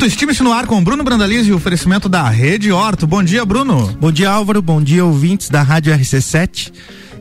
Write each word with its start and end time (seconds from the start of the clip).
Autoestime-se 0.00 0.42
no 0.42 0.50
ar 0.50 0.66
com 0.66 0.82
Bruno 0.82 1.04
Brandaliz 1.04 1.46
e 1.46 1.52
oferecimento 1.52 2.08
da 2.08 2.26
Rede 2.26 2.72
Horto. 2.72 3.06
Bom 3.06 3.22
dia, 3.22 3.44
Bruno. 3.44 3.86
Bom 4.00 4.10
dia, 4.10 4.30
Álvaro. 4.30 4.62
Bom 4.62 4.82
dia, 4.82 5.04
ouvintes 5.04 5.50
da 5.50 5.60
Rádio 5.60 5.94
RC7. 5.94 6.72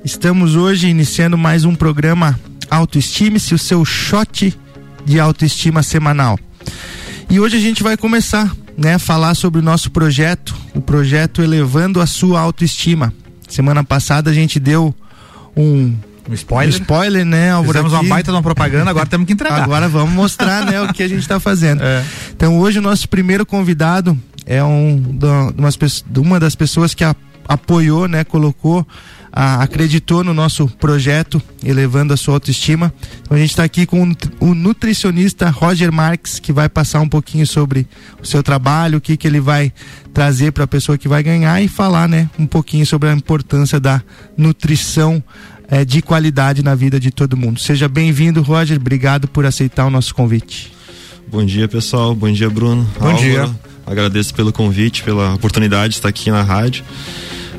Estamos 0.05 0.55
hoje 0.55 0.88
iniciando 0.88 1.38
mais 1.38 1.66
um 1.66 1.76
programa 1.76 2.39
Autoestime-se, 2.71 3.54
o 3.54 3.60
seu 3.60 3.84
shot 3.84 4.57
de 5.04 5.20
autoestima 5.20 5.84
semanal. 5.84 6.39
E 7.30 7.38
hoje 7.38 7.57
a 7.57 7.60
gente 7.60 7.84
vai 7.84 7.98
começar, 7.98 8.50
né, 8.78 8.93
a 8.93 9.00
falar 9.00 9.36
sobre 9.36 9.59
o 9.59 9.64
nosso 9.64 9.91
projeto, 9.91 10.55
o 10.73 10.80
projeto 10.80 11.41
Elevando 11.41 12.00
a 12.00 12.05
Sua 12.05 12.39
Autoestima. 12.39 13.14
Semana 13.50 13.84
passada 13.84 14.32
a 14.32 14.34
gente 14.34 14.57
deu 14.57 14.96
um 15.54 15.93
um 16.30 16.34
spoiler. 16.34 16.73
Um 16.73 16.82
spoiler, 16.82 17.25
né, 17.25 17.52
Álvaro? 17.52 17.73
Fizemos 17.73 17.93
aqui. 17.93 18.05
uma 18.05 18.16
baita 18.16 18.32
de 18.32 18.36
uma 18.36 18.43
propaganda, 18.43 18.89
agora 18.89 19.05
temos 19.05 19.25
que 19.25 19.34
entregar. 19.34 19.64
Agora 19.64 19.89
vamos 19.89 20.14
mostrar, 20.14 20.66
né, 20.66 20.82
o 20.82 20.94
que 20.94 21.04
a 21.04 21.07
gente 21.07 21.21
está 21.21 21.39
fazendo. 21.39 21.82
É. 21.84 22.04
Então, 22.32 22.59
hoje 22.59 22.80
o 22.80 22.81
nosso 22.81 23.09
primeiro 23.09 23.45
convidado 23.45 24.17
é 24.45 24.63
um, 24.63 25.18
de 26.07 26.20
uma 26.20 26.40
das 26.40 26.55
pessoas 26.55 26.94
que 26.94 27.04
a, 27.04 27.16
apoiou, 27.48 28.07
né, 28.07 28.23
colocou 28.23 28.85
a, 29.31 29.63
acreditou 29.63 30.23
no 30.23 30.34
nosso 30.34 30.68
projeto, 30.68 31.41
elevando 31.63 32.13
a 32.13 32.18
sua 32.18 32.35
autoestima. 32.35 32.93
Então 33.21 33.38
a 33.38 33.40
gente 33.40 33.52
está 33.52 33.63
aqui 33.63 33.85
com 33.85 34.12
o 34.40 34.54
nutricionista 34.54 35.49
Roger 35.49 35.91
Marques, 35.91 36.40
que 36.40 36.52
vai 36.52 36.68
passar 36.68 36.99
um 36.99 37.09
pouquinho 37.09 37.46
sobre 37.46 37.88
o 38.21 38.26
seu 38.26 38.43
trabalho, 38.43 38.98
o 38.98 39.02
que, 39.02 39.18
que 39.18 39.27
ele 39.27 39.40
vai 39.40 39.71
trazer 40.13 40.52
para 40.52 40.63
a 40.63 40.68
pessoa 40.68 40.98
que 40.98 41.07
vai 41.07 41.23
ganhar 41.23 41.62
e 41.62 41.68
falar 41.68 42.07
né, 42.07 42.30
um 42.38 42.46
pouquinho 42.46 42.85
sobre 42.85 43.09
a 43.09 43.13
importância 43.13 43.80
da 43.80 44.02
nutrição 44.38 45.23
é, 45.70 45.86
de 45.86 46.02
qualidade 46.02 46.64
na 46.64 46.76
vida 46.76 47.00
de 47.00 47.12
todo 47.12 47.38
mundo. 47.38 47.59
Seja 47.59 47.88
bem-vindo, 47.88 48.41
Roger. 48.41 48.77
Obrigado 48.77 49.27
por 49.27 49.46
aceitar 49.46 49.86
o 49.86 49.90
nosso 49.90 50.14
convite. 50.16 50.72
Bom 51.27 51.46
dia, 51.46 51.68
pessoal. 51.68 52.16
Bom 52.16 52.32
dia, 52.32 52.50
Bruno. 52.50 52.88
Bom 53.00 53.08
Álvaro. 53.08 53.23
dia. 53.23 53.50
Agradeço 53.86 54.34
pelo 54.34 54.52
convite, 54.52 55.04
pela 55.04 55.34
oportunidade 55.34 55.93
de 55.93 55.99
estar 55.99 56.10
aqui 56.10 56.32
na 56.32 56.41
rádio. 56.41 56.84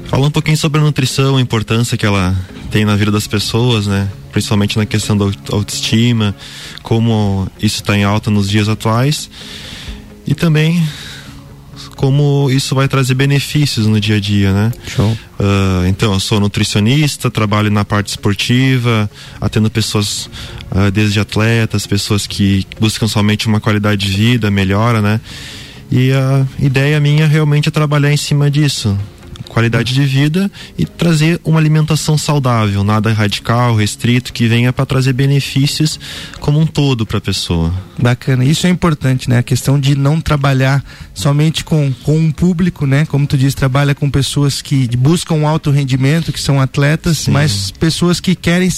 Falar 0.06 0.26
um 0.26 0.30
pouquinho 0.30 0.56
sobre 0.56 0.80
a 0.80 0.84
nutrição, 0.84 1.36
a 1.36 1.40
importância 1.40 1.96
que 1.96 2.04
ela 2.04 2.36
tem 2.70 2.84
na 2.84 2.96
vida 2.96 3.12
das 3.12 3.26
pessoas, 3.26 3.86
né? 3.86 4.08
Principalmente 4.32 4.76
na 4.76 4.86
questão 4.86 5.16
da 5.16 5.24
autoestima, 5.52 6.34
como 6.82 7.48
isso 7.60 7.76
está 7.76 7.96
em 7.96 8.04
alta 8.04 8.30
nos 8.30 8.48
dias 8.48 8.68
atuais. 8.68 9.30
E 10.26 10.34
também 10.34 10.82
como 12.00 12.50
isso 12.50 12.74
vai 12.74 12.88
trazer 12.88 13.12
benefícios 13.12 13.86
no 13.86 14.00
dia 14.00 14.16
a 14.16 14.20
dia, 14.20 14.54
né? 14.54 14.72
Show. 14.86 15.10
Uh, 15.10 15.86
então, 15.86 16.14
eu 16.14 16.18
sou 16.18 16.40
nutricionista, 16.40 17.30
trabalho 17.30 17.70
na 17.70 17.84
parte 17.84 18.08
esportiva, 18.08 19.08
atendo 19.38 19.70
pessoas 19.70 20.24
uh, 20.72 20.90
desde 20.90 21.20
atletas, 21.20 21.86
pessoas 21.86 22.26
que 22.26 22.66
buscam 22.80 23.06
somente 23.06 23.46
uma 23.46 23.60
qualidade 23.60 24.06
de 24.06 24.16
vida, 24.16 24.50
melhora, 24.50 25.02
né? 25.02 25.20
E 25.92 26.10
a 26.10 26.46
ideia 26.58 26.98
minha 27.00 27.26
realmente 27.26 27.68
é 27.68 27.70
trabalhar 27.70 28.10
em 28.10 28.16
cima 28.16 28.50
disso, 28.50 28.96
qualidade 29.50 29.92
de 29.92 30.04
vida 30.04 30.50
e 30.78 30.86
trazer 30.86 31.40
uma 31.44 31.58
alimentação 31.58 32.16
saudável, 32.16 32.84
nada 32.84 33.12
radical, 33.12 33.74
restrito, 33.74 34.32
que 34.32 34.46
venha 34.46 34.72
para 34.72 34.86
trazer 34.86 35.12
benefícios 35.12 35.98
como 36.38 36.60
um 36.60 36.66
todo 36.66 37.04
para 37.04 37.18
a 37.18 37.20
pessoa. 37.20 37.74
Bacana, 37.98 38.44
isso 38.44 38.66
é 38.66 38.70
importante, 38.70 39.28
né? 39.28 39.38
A 39.38 39.42
questão 39.42 39.78
de 39.78 39.96
não 39.96 40.20
trabalhar 40.20 40.82
somente 41.12 41.64
com, 41.64 41.92
com 42.04 42.16
um 42.16 42.30
público, 42.30 42.86
né? 42.86 43.04
Como 43.06 43.26
tu 43.26 43.36
diz, 43.36 43.52
trabalha 43.52 43.94
com 43.94 44.08
pessoas 44.08 44.62
que 44.62 44.88
buscam 44.96 45.46
alto 45.46 45.70
rendimento, 45.70 46.32
que 46.32 46.40
são 46.40 46.60
atletas, 46.60 47.18
Sim. 47.18 47.32
mas 47.32 47.72
pessoas 47.72 48.20
que 48.20 48.34
querem 48.34 48.70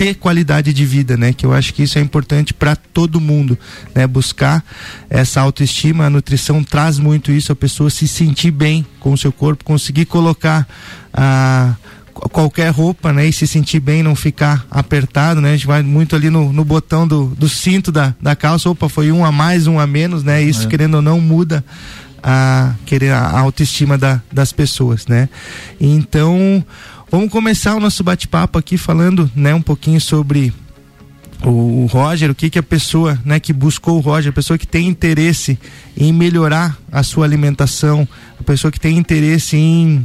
ter 0.00 0.14
qualidade 0.14 0.72
de 0.72 0.86
vida, 0.86 1.14
né? 1.14 1.34
Que 1.34 1.44
eu 1.44 1.52
acho 1.52 1.74
que 1.74 1.82
isso 1.82 1.98
é 1.98 2.00
importante 2.00 2.54
para 2.54 2.74
todo 2.74 3.20
mundo, 3.20 3.58
né? 3.94 4.06
Buscar 4.06 4.64
essa 5.10 5.42
autoestima, 5.42 6.06
a 6.06 6.10
nutrição 6.10 6.64
traz 6.64 6.98
muito 6.98 7.30
isso, 7.30 7.52
a 7.52 7.54
pessoa 7.54 7.90
se 7.90 8.08
sentir 8.08 8.50
bem 8.50 8.86
com 8.98 9.12
o 9.12 9.18
seu 9.18 9.30
corpo, 9.30 9.62
conseguir 9.62 10.06
colocar 10.06 10.66
a 11.12 11.74
qualquer 12.14 12.70
roupa, 12.70 13.12
né? 13.12 13.26
E 13.26 13.32
se 13.32 13.46
sentir 13.46 13.78
bem, 13.78 14.02
não 14.02 14.16
ficar 14.16 14.64
apertado, 14.70 15.38
né? 15.38 15.50
A 15.50 15.52
gente 15.52 15.66
vai 15.66 15.82
muito 15.82 16.16
ali 16.16 16.30
no, 16.30 16.50
no 16.50 16.64
botão 16.64 17.06
do, 17.06 17.26
do 17.36 17.46
cinto 17.46 17.92
da, 17.92 18.14
da 18.18 18.34
calça, 18.34 18.70
opa, 18.70 18.88
foi 18.88 19.12
um 19.12 19.22
a 19.22 19.30
mais, 19.30 19.66
um 19.66 19.78
a 19.78 19.86
menos, 19.86 20.24
né? 20.24 20.42
Isso, 20.42 20.64
é. 20.64 20.70
querendo 20.70 20.94
ou 20.94 21.02
não, 21.02 21.20
muda 21.20 21.62
a, 22.22 22.74
querer 22.86 23.12
a 23.12 23.38
autoestima 23.38 23.98
da, 23.98 24.22
das 24.32 24.50
pessoas, 24.50 25.06
né? 25.06 25.28
Então, 25.78 26.64
Vamos 27.10 27.28
começar 27.28 27.74
o 27.74 27.80
nosso 27.80 28.04
bate-papo 28.04 28.56
aqui 28.56 28.78
falando, 28.78 29.28
né, 29.34 29.52
um 29.52 29.60
pouquinho 29.60 30.00
sobre 30.00 30.52
o, 31.44 31.86
Roger, 31.86 32.30
o 32.30 32.34
que 32.36 32.48
que 32.48 32.58
a 32.58 32.62
pessoa, 32.62 33.18
né, 33.24 33.40
que 33.40 33.52
buscou 33.52 33.96
o 33.96 34.00
Roger, 34.00 34.30
a 34.30 34.32
pessoa 34.32 34.56
que 34.56 34.66
tem 34.66 34.86
interesse 34.86 35.58
em 35.96 36.12
melhorar 36.12 36.78
a 36.92 37.02
sua 37.02 37.24
alimentação, 37.24 38.06
a 38.38 38.44
pessoa 38.44 38.70
que 38.70 38.78
tem 38.78 38.96
interesse 38.96 39.56
em 39.56 40.04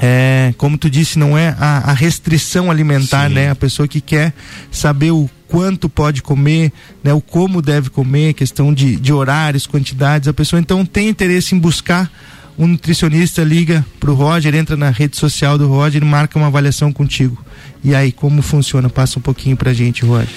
é, 0.00 0.54
como 0.58 0.76
tu 0.76 0.90
disse, 0.90 1.18
não 1.18 1.38
é 1.38 1.56
a, 1.58 1.90
a 1.90 1.92
restrição 1.92 2.70
alimentar, 2.70 3.28
Sim. 3.28 3.34
né? 3.34 3.50
A 3.50 3.54
pessoa 3.54 3.88
que 3.88 4.00
quer 4.00 4.32
saber 4.70 5.10
o 5.10 5.28
quanto 5.48 5.88
pode 5.88 6.22
comer, 6.22 6.72
né? 7.02 7.12
O 7.12 7.20
como 7.20 7.60
deve 7.60 7.90
comer, 7.90 8.34
questão 8.34 8.72
de, 8.72 8.94
de 8.94 9.12
horários, 9.12 9.66
quantidades. 9.66 10.28
A 10.28 10.32
pessoa 10.32 10.60
então 10.60 10.84
tem 10.86 11.08
interesse 11.08 11.54
em 11.54 11.58
buscar 11.58 12.10
um 12.58 12.66
nutricionista 12.66 13.44
liga 13.44 13.86
pro 14.00 14.14
Roger, 14.14 14.54
entra 14.54 14.76
na 14.76 14.90
rede 14.90 15.16
social 15.16 15.56
do 15.56 15.68
Roger 15.68 16.02
e 16.02 16.04
marca 16.04 16.36
uma 16.36 16.48
avaliação 16.48 16.92
contigo. 16.92 17.42
E 17.84 17.94
aí, 17.94 18.10
como 18.10 18.42
funciona? 18.42 18.90
Passa 18.90 19.18
um 19.18 19.22
pouquinho 19.22 19.56
pra 19.56 19.72
gente, 19.72 20.04
Roger. 20.04 20.28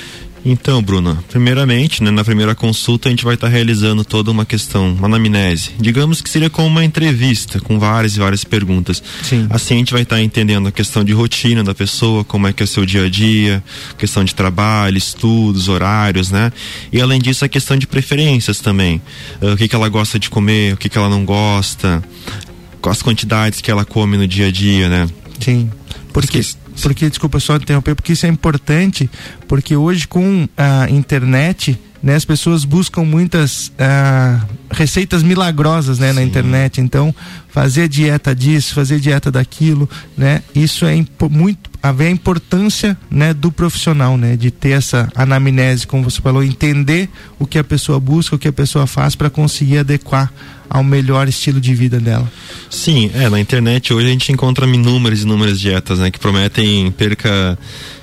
Então, 0.43 0.81
Bruna, 0.81 1.23
primeiramente, 1.29 2.03
né, 2.03 2.09
na 2.09 2.23
primeira 2.23 2.55
consulta 2.55 3.07
a 3.07 3.11
gente 3.11 3.23
vai 3.23 3.35
estar 3.35 3.47
tá 3.47 3.53
realizando 3.53 4.03
toda 4.03 4.31
uma 4.31 4.45
questão, 4.45 4.93
uma 4.93 5.07
anamnese. 5.07 5.71
Digamos 5.79 6.21
que 6.21 6.29
seria 6.29 6.49
como 6.49 6.67
uma 6.67 6.83
entrevista, 6.83 7.59
com 7.59 7.77
várias 7.77 8.15
e 8.15 8.19
várias 8.19 8.43
perguntas. 8.43 9.03
Sim. 9.21 9.47
Assim 9.49 9.75
a 9.75 9.77
gente 9.77 9.93
vai 9.93 10.01
estar 10.01 10.15
tá 10.15 10.21
entendendo 10.21 10.67
a 10.67 10.71
questão 10.71 11.03
de 11.03 11.13
rotina 11.13 11.63
da 11.63 11.75
pessoa, 11.75 12.23
como 12.23 12.47
é 12.47 12.53
que 12.53 12.63
é 12.63 12.65
o 12.65 12.67
seu 12.67 12.85
dia 12.85 13.05
a 13.05 13.09
dia, 13.09 13.63
questão 13.97 14.23
de 14.23 14.33
trabalho, 14.33 14.97
estudos, 14.97 15.67
horários, 15.69 16.31
né? 16.31 16.51
E 16.91 16.99
além 16.99 17.19
disso, 17.19 17.45
a 17.45 17.49
questão 17.49 17.77
de 17.77 17.85
preferências 17.85 18.59
também. 18.59 19.01
Uh, 19.41 19.53
o 19.53 19.57
que, 19.57 19.67
que 19.67 19.75
ela 19.75 19.89
gosta 19.89 20.17
de 20.17 20.29
comer, 20.29 20.73
o 20.73 20.77
que, 20.77 20.89
que 20.89 20.97
ela 20.97 21.09
não 21.09 21.23
gosta, 21.23 22.03
as 22.89 23.01
quantidades 23.01 23.61
que 23.61 23.69
ela 23.69 23.85
come 23.85 24.17
no 24.17 24.27
dia 24.27 24.47
a 24.47 24.51
dia, 24.51 24.89
né? 24.89 25.07
Sim. 25.39 25.69
Porque 26.13 26.41
porque, 26.81 27.09
desculpa 27.09 27.39
só 27.39 27.55
interromper, 27.57 27.95
porque 27.95 28.13
isso 28.13 28.25
é 28.25 28.29
importante, 28.29 29.09
porque 29.47 29.75
hoje 29.75 30.07
com 30.07 30.47
a 30.57 30.89
internet, 30.89 31.77
né, 32.01 32.15
as 32.15 32.25
pessoas 32.25 32.65
buscam 32.65 33.03
muitas 33.03 33.67
uh, 33.67 34.45
receitas 34.71 35.21
milagrosas, 35.21 35.99
né, 35.99 36.13
na 36.13 36.23
internet. 36.23 36.81
Então, 36.81 37.13
fazer 37.49 37.87
dieta 37.87 38.33
disso, 38.33 38.73
fazer 38.73 38.99
dieta 38.99 39.31
daquilo, 39.31 39.89
né, 40.17 40.41
isso 40.55 40.85
é 40.85 40.95
muito 41.29 41.70
haver 41.81 42.07
a 42.07 42.11
importância, 42.11 42.97
né, 43.09 43.33
do 43.33 43.51
profissional, 43.51 44.17
né, 44.17 44.35
de 44.35 44.51
ter 44.51 44.71
essa 44.71 45.09
anamnese, 45.15 45.87
como 45.87 46.03
você 46.03 46.21
falou, 46.21 46.43
entender 46.43 47.09
o 47.39 47.45
que 47.45 47.57
a 47.57 47.63
pessoa 47.63 47.99
busca, 47.99 48.35
o 48.35 48.39
que 48.39 48.47
a 48.47 48.53
pessoa 48.53 48.85
faz 48.85 49.15
para 49.15 49.29
conseguir 49.29 49.79
adequar 49.79 50.31
ao 50.69 50.83
melhor 50.83 51.27
estilo 51.27 51.59
de 51.59 51.73
vida 51.73 51.99
dela. 51.99 52.31
Sim, 52.69 53.11
é, 53.13 53.27
na 53.29 53.39
internet 53.39 53.93
hoje 53.93 54.07
a 54.07 54.11
gente 54.11 54.31
encontra 54.31 54.65
inúmeras 54.65 55.19
e 55.19 55.23
inúmeras 55.23 55.59
dietas, 55.59 55.99
né, 55.99 56.11
que 56.11 56.19
prometem 56.19 56.91
perca 56.91 57.57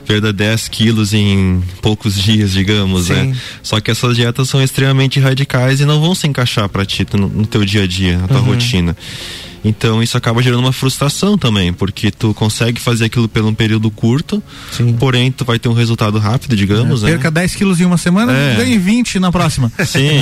perda 0.08 0.32
10 0.32 0.68
quilos 0.68 1.12
em 1.12 1.62
poucos 1.82 2.14
dias, 2.14 2.52
digamos, 2.52 3.10
né? 3.10 3.14
Sim. 3.14 3.28
né? 3.28 3.36
Só 3.62 3.78
que 3.78 3.90
essas 3.90 4.16
dietas 4.16 4.48
são 4.48 4.62
extremamente 4.62 5.20
radicais 5.20 5.80
e 5.82 5.84
não 5.84 6.00
vão 6.00 6.14
se 6.14 6.26
encaixar 6.26 6.66
para 6.66 6.86
ti 6.86 7.06
no, 7.12 7.28
no, 7.28 7.46
teu 7.46 7.62
dia 7.62 7.82
a 7.82 7.86
dia, 7.86 8.16
na 8.16 8.26
tua 8.26 8.38
uhum. 8.38 8.46
rotina. 8.46 8.96
Então 9.64 10.02
isso 10.02 10.16
acaba 10.16 10.42
gerando 10.42 10.60
uma 10.60 10.72
frustração 10.72 11.36
também, 11.36 11.72
porque 11.72 12.10
tu 12.10 12.32
consegue 12.34 12.80
fazer 12.80 13.06
aquilo 13.06 13.28
por 13.28 13.44
um 13.44 13.54
período 13.54 13.90
curto, 13.90 14.42
Sim. 14.72 14.94
porém 14.94 15.30
tu 15.30 15.44
vai 15.44 15.58
ter 15.58 15.68
um 15.68 15.72
resultado 15.72 16.18
rápido, 16.18 16.56
digamos, 16.56 17.02
é, 17.02 17.06
né? 17.06 17.12
Perca 17.12 17.30
10 17.30 17.54
quilos 17.54 17.80
em 17.80 17.84
uma 17.84 17.98
semana, 17.98 18.32
é. 18.32 18.56
ganhe 18.56 18.78
20 18.78 19.18
na 19.18 19.32
próxima. 19.32 19.70
Sim. 19.84 20.20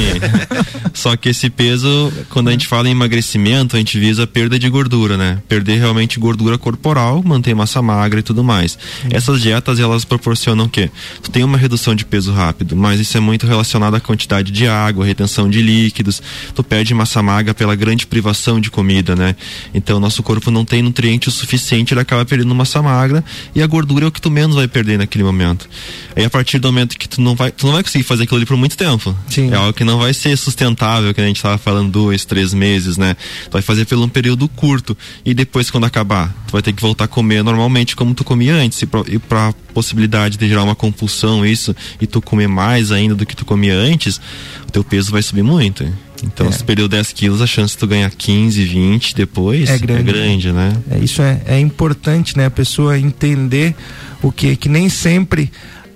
Só 0.94 1.16
que 1.16 1.28
esse 1.31 1.50
peso, 1.50 2.12
quando 2.31 2.49
a 2.49 2.52
gente 2.52 2.66
fala 2.66 2.88
em 2.88 2.93
emagrecimento, 2.93 3.76
a 3.76 3.78
gente 3.78 3.99
visa 3.99 4.26
perda 4.26 4.58
de 4.58 4.69
gordura, 4.69 5.16
né? 5.16 5.38
Perder 5.49 5.78
realmente 5.78 6.19
gordura 6.19 6.58
corporal, 6.58 7.22
manter 7.25 7.55
massa 7.55 7.82
magra 7.82 8.20
e 8.20 8.22
tudo 8.22 8.43
mais. 8.43 8.78
Essas 9.11 9.40
dietas, 9.40 9.78
elas 9.78 10.05
proporcionam 10.05 10.64
o 10.64 10.69
quê? 10.69 10.90
Tu 11.22 11.31
tem 11.31 11.44
uma 11.44 11.58
redução 11.58 11.94
de 11.94 12.05
peso 12.05 12.32
rápido, 12.32 12.76
mas 12.76 13.00
isso 13.00 13.16
é 13.16 13.20
muito 13.20 13.46
relacionado 13.46 13.94
à 13.94 14.00
quantidade 14.00 14.52
de 14.52 14.66
água, 14.66 15.05
retenção 15.05 15.49
de 15.49 15.61
líquidos. 15.61 16.22
Tu 16.55 16.62
perde 16.62 16.94
massa 16.94 17.22
magra 17.22 17.55
pela 17.55 17.75
grande 17.75 18.06
privação 18.06 18.61
de 18.61 18.70
comida, 18.70 19.14
né? 19.16 19.25
Né? 19.26 19.37
Então 19.75 19.99
nosso 19.99 20.23
corpo 20.23 20.50
não 20.50 20.64
tem 20.64 20.82
nutriente 20.82 21.28
o 21.28 21.32
suficiente, 21.32 21.93
ele 21.93 22.00
acaba 22.00 22.25
perdendo 22.25 22.55
massa 22.55 22.81
magra 22.81 23.25
e 23.55 23.62
a 23.62 23.67
gordura 23.67 24.05
é 24.05 24.08
o 24.08 24.12
que 24.12 24.20
tu 24.20 24.31
menos 24.31 24.55
vai 24.55 24.69
perder 24.69 24.99
naquele 24.99 25.25
momento. 25.25 25.69
Aí 26.14 26.25
a 26.25 26.31
partir 26.31 26.58
do 26.58 26.69
momento 26.69 26.96
que 26.96 27.08
tu 27.08 27.20
não 27.20 27.34
vai, 27.34 27.50
tu 27.50 27.67
não 27.67 27.75
vai 27.75 27.82
conseguir 27.82 28.05
fazer 28.05 28.25
aquilo 28.25 28.38
ali 28.38 28.46
por 28.46 28.56
muito 28.56 28.76
tempo. 28.76 29.17
Sim. 29.28 29.50
É 29.52 29.56
algo 29.56 29.73
que 29.73 29.84
não 29.84 29.99
vai 29.99 30.14
ser 30.14 30.37
sustentável, 30.37 31.12
que 31.12 31.20
a 31.20 31.26
gente 31.26 31.37
estava 31.37 31.58
falando 31.58 31.90
dois, 31.90 32.25
três 32.25 32.55
meses, 32.55 32.96
né? 32.96 33.17
Tu 33.46 33.52
vai 33.52 33.62
fazer 33.62 33.84
pelo 33.87 34.05
um 34.05 34.08
período 34.08 34.49
curto 34.49 34.96
e 35.25 35.34
depois 35.34 35.70
quando 35.70 35.84
acabar, 35.84 36.32
tu 36.46 36.52
vai 36.52 36.62
ter 36.62 36.73
que 36.73 36.81
voltar 36.81 37.05
a 37.05 37.08
comer 37.08 37.43
normalmente 37.43 37.96
como 37.96 38.14
tu 38.14 38.25
comia 38.25 38.55
antes 38.55 38.81
e 38.82 39.19
para 39.19 39.52
possibilidade 39.75 40.38
de 40.38 40.49
gerar 40.49 40.62
uma 40.62 40.75
compulsão 40.75 41.44
isso 41.44 41.75
e 42.00 42.06
tu 42.06 42.23
comer 42.23 42.49
mais 42.49 42.90
ainda 42.90 43.14
do 43.14 43.26
que 43.26 43.37
tu 43.37 43.44
comia 43.44 43.75
antes, 43.75 44.20
o 44.67 44.70
teu 44.70 44.82
peso 44.82 45.11
vai 45.12 45.23
subir 45.23 45.43
muito. 45.43 45.84
Então, 46.22 46.48
é. 46.48 46.52
se 46.52 46.64
perdeu 46.64 46.88
10 46.88 47.12
quilos, 47.12 47.42
a 47.42 47.46
chance 47.46 47.74
de 47.74 47.78
tu 47.78 47.86
ganhar 47.86 48.10
15, 48.10 48.64
20 48.64 49.14
depois 49.14 49.68
é 49.68 49.78
grande, 49.78 50.00
é 50.00 50.12
grande 50.12 50.52
né? 50.52 50.76
É, 50.90 50.98
isso 50.98 51.22
é, 51.22 51.40
é 51.46 51.60
importante, 51.60 52.36
né? 52.36 52.46
A 52.46 52.50
pessoa 52.50 52.98
entender 52.98 53.74
o 54.22 54.32
que 54.32 54.56
que 54.56 54.68
nem 54.68 54.88
sempre 54.88 55.50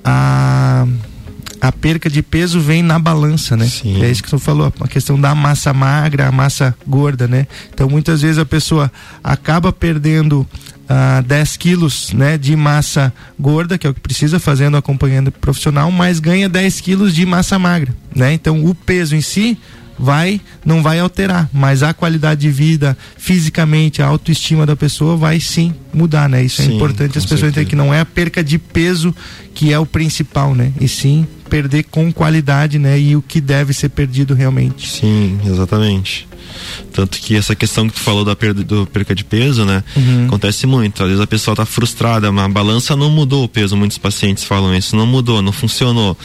a 0.05 0.87
a 1.61 1.71
perca 1.71 2.09
de 2.09 2.23
peso 2.23 2.59
vem 2.59 2.83
na 2.83 2.99
balança, 2.99 3.57
né? 3.57 3.67
Sim. 3.67 4.03
É 4.03 4.11
isso 4.11 4.23
que 4.23 4.31
você 4.31 4.39
falou, 4.39 4.73
a 4.81 4.89
questão 4.89 5.21
da 5.21 5.35
massa 5.35 5.75
magra, 5.75 6.29
a 6.29 6.33
massa 6.33 6.75
gorda, 6.87 7.29
né? 7.29 7.47
Então 7.73 7.89
muitas 7.89 8.23
vezes 8.23 8.39
a 8.39 8.47
pessoa 8.47 8.91
acaba 9.23 9.71
perdendo 9.73 10.41
uh, 10.41 11.23
10 11.23 11.57
quilos 11.59 12.13
né, 12.13 12.39
de 12.39 12.57
massa 12.57 13.13
gorda, 13.39 13.77
que 13.77 13.87
é 13.87 13.91
o 13.91 13.95
que 13.95 14.01
precisa 14.01 14.39
fazendo 14.39 14.77
acompanhando 14.77 15.31
profissional, 15.31 15.91
mas 15.91 16.19
ganha 16.19 16.49
10 16.49 16.81
quilos 16.81 17.15
de 17.15 17.27
massa 17.27 17.59
magra. 17.59 17.95
Né? 18.15 18.33
Então 18.33 18.65
o 18.65 18.75
peso 18.75 19.15
em 19.15 19.21
si 19.21 19.59
vai 20.01 20.41
não 20.65 20.83
vai 20.83 20.99
alterar, 20.99 21.49
mas 21.53 21.83
a 21.83 21.93
qualidade 21.93 22.41
de 22.41 22.51
vida, 22.51 22.97
fisicamente, 23.19 24.03
a 24.03 24.07
autoestima 24.07 24.65
da 24.65 24.75
pessoa 24.75 25.17
vai 25.17 25.39
sim 25.39 25.75
mudar, 25.93 26.29
né? 26.29 26.43
Isso 26.43 26.63
é 26.63 26.65
sim, 26.65 26.73
é 26.73 26.75
importante 26.75 27.19
as 27.19 27.25
pessoas 27.25 27.43
entenderem 27.51 27.69
que 27.69 27.77
não 27.77 27.93
é 27.93 28.01
a 28.01 28.05
perca 28.05 28.43
de 28.43 28.59
peso 28.59 29.15
que 29.55 29.73
é 29.73 29.79
o 29.79 29.85
principal, 29.85 30.55
né? 30.55 30.73
E 30.81 30.89
sim 30.89 31.27
perder 31.51 31.85
com 31.85 32.13
qualidade, 32.13 32.79
né? 32.79 32.99
E 32.99 33.17
o 33.17 33.23
que 33.23 33.41
deve 33.41 33.75
ser 33.75 33.91
perdido 33.91 34.35
realmente. 34.35 34.89
Sim, 34.89 35.39
exatamente. 35.45 36.29
Tanto 36.93 37.19
que 37.19 37.37
essa 37.37 37.55
questão 37.55 37.89
que 37.89 37.95
tu 37.95 38.01
falou 38.01 38.25
da 38.25 38.35
perda, 38.35 38.63
do 38.63 38.87
perca 38.87 39.15
de 39.15 39.25
peso, 39.25 39.65
né? 39.65 39.83
Uhum. 39.97 40.27
Acontece 40.27 40.67
muito. 40.67 41.03
Às 41.03 41.09
vezes 41.09 41.23
a 41.23 41.27
pessoa 41.27 41.57
tá 41.57 41.67
frustrada, 41.67 42.29
a 42.29 42.49
balança 42.49 42.97
não 42.97 43.11
mudou 43.11 43.45
o 43.45 43.49
peso, 43.49 43.77
muitos 43.77 43.99
pacientes 43.99 44.45
falam 44.45 44.75
isso, 44.75 44.97
não 44.97 45.07
mudou, 45.07 45.43
não 45.43 45.53
funcionou. 45.53 46.17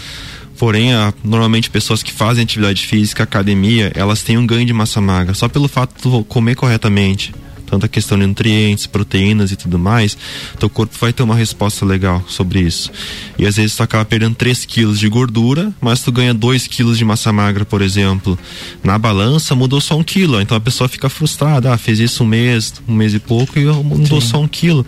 Porém, 0.58 0.94
a, 0.94 1.14
normalmente 1.24 1.70
pessoas 1.70 2.02
que 2.02 2.12
fazem 2.12 2.44
atividade 2.44 2.86
física, 2.86 3.24
academia, 3.24 3.92
elas 3.96 4.24
têm 4.24 4.38
um 4.38 4.46
ganho 4.46 4.66
de 4.66 4.74
massa 4.74 5.02
magra, 5.02 5.34
só 5.34 5.48
pelo 5.48 5.68
fato 5.68 5.96
de 5.96 6.24
comer 6.26 6.56
corretamente 6.56 7.34
tanto 7.66 7.86
a 7.86 7.90
questão 7.90 8.18
de 8.18 8.26
nutrientes, 8.26 8.86
proteínas 8.86 9.52
e 9.52 9.56
tudo 9.56 9.78
mais, 9.78 10.18
teu 10.60 10.70
corpo 10.70 10.96
vai 11.00 11.12
ter 11.12 11.24
uma 11.24 11.36
resposta 11.36 11.86
legal 11.86 12.24
sobre 12.28 12.60
isso. 12.60 12.92
E 13.38 13.46
às 13.46 13.58
vezes 13.58 13.76
tu 13.76 13.84
acaba 13.84 14.06
perdendo 14.06 14.36
3 14.36 14.66
quilos 14.66 15.00
de 15.00 15.10
gordura, 15.10 15.74
mas 15.82 16.02
tu 16.02 16.12
ganha 16.12 16.34
2 16.34 16.68
quilos 16.68 16.98
de 16.98 17.04
massa 17.04 17.34
magra, 17.34 17.66
por 17.66 17.82
exemplo. 17.82 18.38
Na 18.84 18.98
balança 18.98 19.56
mudou 19.56 19.82
só 19.82 19.98
um 19.98 20.04
quilo, 20.04 20.40
então 20.40 20.56
a 20.56 20.62
pessoa 20.62 20.88
fica 20.88 21.10
frustrada, 21.10 21.74
ah, 21.74 21.78
fez 21.78 22.00
isso 22.00 22.24
um 22.24 22.28
mês, 22.28 22.74
um 22.88 22.94
mês 22.94 23.14
e 23.14 23.20
pouco 23.20 23.58
e 23.60 23.66
mudou 23.66 24.22
Sim. 24.22 24.28
só 24.28 24.42
um 24.42 24.48
quilo. 24.48 24.86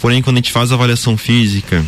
Porém, 0.00 0.22
quando 0.22 0.36
a 0.36 0.38
gente 0.38 0.52
faz 0.52 0.70
a 0.70 0.74
avaliação 0.74 1.16
física, 1.16 1.84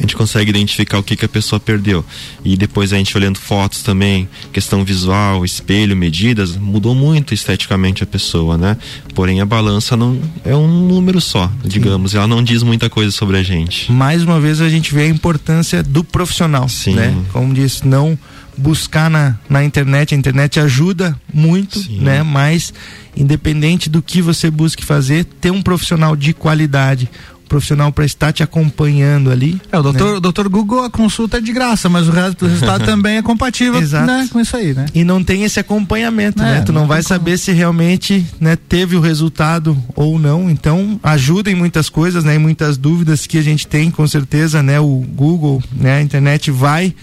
a 0.00 0.02
gente 0.02 0.16
consegue 0.16 0.48
identificar 0.48 0.98
o 0.98 1.02
que, 1.02 1.14
que 1.14 1.26
a 1.26 1.28
pessoa 1.28 1.60
perdeu. 1.60 2.02
E 2.42 2.56
depois 2.56 2.90
a 2.90 2.96
gente 2.96 3.14
olhando 3.14 3.38
fotos 3.38 3.82
também, 3.82 4.26
questão 4.50 4.82
visual, 4.82 5.44
espelho, 5.44 5.94
medidas, 5.94 6.56
mudou 6.56 6.94
muito 6.94 7.34
esteticamente 7.34 8.02
a 8.02 8.06
pessoa, 8.06 8.56
né? 8.56 8.78
Porém 9.14 9.42
a 9.42 9.46
balança 9.46 9.98
não 9.98 10.18
é 10.42 10.56
um 10.56 10.66
número 10.66 11.20
só, 11.20 11.52
digamos, 11.62 12.12
Sim. 12.12 12.16
ela 12.16 12.26
não 12.26 12.42
diz 12.42 12.62
muita 12.62 12.88
coisa 12.88 13.10
sobre 13.10 13.36
a 13.36 13.42
gente. 13.42 13.92
Mais 13.92 14.22
uma 14.22 14.40
vez 14.40 14.62
a 14.62 14.70
gente 14.70 14.94
vê 14.94 15.02
a 15.02 15.08
importância 15.08 15.82
do 15.82 16.02
profissional, 16.02 16.66
Sim. 16.66 16.94
né? 16.94 17.14
Como 17.30 17.52
disse, 17.52 17.86
não 17.86 18.18
buscar 18.56 19.10
na, 19.10 19.38
na 19.48 19.62
internet, 19.62 20.14
a 20.14 20.18
internet 20.18 20.58
ajuda 20.58 21.14
muito, 21.32 21.78
Sim. 21.78 22.00
né? 22.00 22.22
Mas 22.22 22.72
independente 23.14 23.90
do 23.90 24.00
que 24.00 24.22
você 24.22 24.50
busque 24.50 24.84
fazer, 24.84 25.24
ter 25.24 25.50
um 25.50 25.60
profissional 25.60 26.16
de 26.16 26.32
qualidade, 26.32 27.10
profissional 27.50 27.90
para 27.90 28.04
estar 28.04 28.32
te 28.32 28.44
acompanhando 28.44 29.28
ali. 29.30 29.60
É, 29.72 29.78
o 29.78 29.82
doutor, 29.82 30.14
né? 30.14 30.20
doutor 30.20 30.48
Google 30.48 30.84
a 30.84 30.88
consulta 30.88 31.38
é 31.38 31.40
de 31.40 31.52
graça, 31.52 31.88
mas 31.88 32.08
o 32.08 32.12
resultado 32.12 32.84
também 32.86 33.16
é 33.16 33.22
compatível 33.22 33.80
né, 34.06 34.28
com 34.32 34.40
isso 34.40 34.56
aí, 34.56 34.72
né? 34.72 34.86
E 34.94 35.02
não 35.02 35.22
tem 35.22 35.42
esse 35.42 35.58
acompanhamento, 35.58 36.40
é, 36.40 36.46
né? 36.46 36.62
Tu 36.62 36.72
não, 36.72 36.82
não 36.82 36.88
vai 36.88 37.02
saber 37.02 37.32
como. 37.32 37.38
se 37.38 37.52
realmente 37.52 38.24
né, 38.38 38.56
teve 38.56 38.94
o 38.94 39.00
resultado 39.00 39.76
ou 39.96 40.18
não. 40.18 40.48
Então, 40.48 40.98
ajuda 41.02 41.50
em 41.50 41.54
muitas 41.56 41.88
coisas, 41.88 42.22
né? 42.22 42.36
Em 42.36 42.38
muitas 42.38 42.76
dúvidas 42.76 43.26
que 43.26 43.36
a 43.36 43.42
gente 43.42 43.66
tem, 43.66 43.90
com 43.90 44.06
certeza, 44.06 44.62
né? 44.62 44.78
O 44.78 45.04
Google, 45.14 45.60
né? 45.74 45.98
A 45.98 46.02
internet 46.02 46.52
vai 46.52 46.94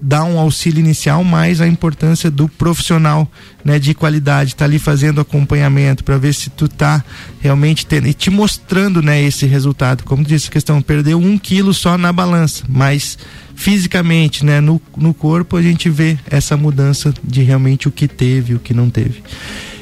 dar 0.00 0.24
um 0.24 0.38
auxílio 0.38 0.80
inicial, 0.80 1.24
mas 1.24 1.60
a 1.60 1.66
importância 1.66 2.30
do 2.30 2.48
profissional, 2.48 3.30
né, 3.64 3.78
de 3.78 3.94
qualidade, 3.94 4.54
tá 4.54 4.64
ali 4.64 4.78
fazendo 4.78 5.20
acompanhamento 5.20 6.04
para 6.04 6.18
ver 6.18 6.34
se 6.34 6.50
tu 6.50 6.68
tá 6.68 7.04
realmente 7.40 7.86
tendo 7.86 8.06
e 8.06 8.14
te 8.14 8.30
mostrando, 8.30 9.00
né, 9.00 9.22
esse 9.22 9.46
resultado. 9.46 10.04
Como 10.04 10.24
disse 10.24 10.48
a 10.48 10.52
questão, 10.52 10.82
perdeu 10.82 11.18
um 11.18 11.38
quilo 11.38 11.72
só 11.72 11.96
na 11.96 12.12
balança, 12.12 12.64
mas 12.68 13.18
fisicamente, 13.54 14.44
né, 14.44 14.60
no, 14.60 14.80
no 14.96 15.14
corpo 15.14 15.56
a 15.56 15.62
gente 15.62 15.88
vê 15.88 16.18
essa 16.30 16.56
mudança 16.56 17.12
de 17.24 17.42
realmente 17.42 17.88
o 17.88 17.90
que 17.90 18.06
teve, 18.06 18.54
o 18.54 18.58
que 18.58 18.74
não 18.74 18.90
teve. 18.90 19.22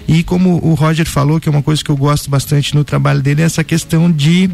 E 0.07 0.23
como 0.23 0.61
o 0.63 0.75
Roger 0.75 1.07
falou, 1.07 1.41
que 1.41 1.49
é 1.49 1.53
uma 1.53 1.63
coisa 1.63 1.83
que 1.83 1.91
eu 1.91 1.97
gosto 1.97 2.31
bastante 2.31 2.75
no 2.75 2.85
trabalho 2.85 3.23
dele, 3.23 3.43
é 3.43 3.47
essa 3.47 3.65
questão 3.65 4.11
de 4.11 4.51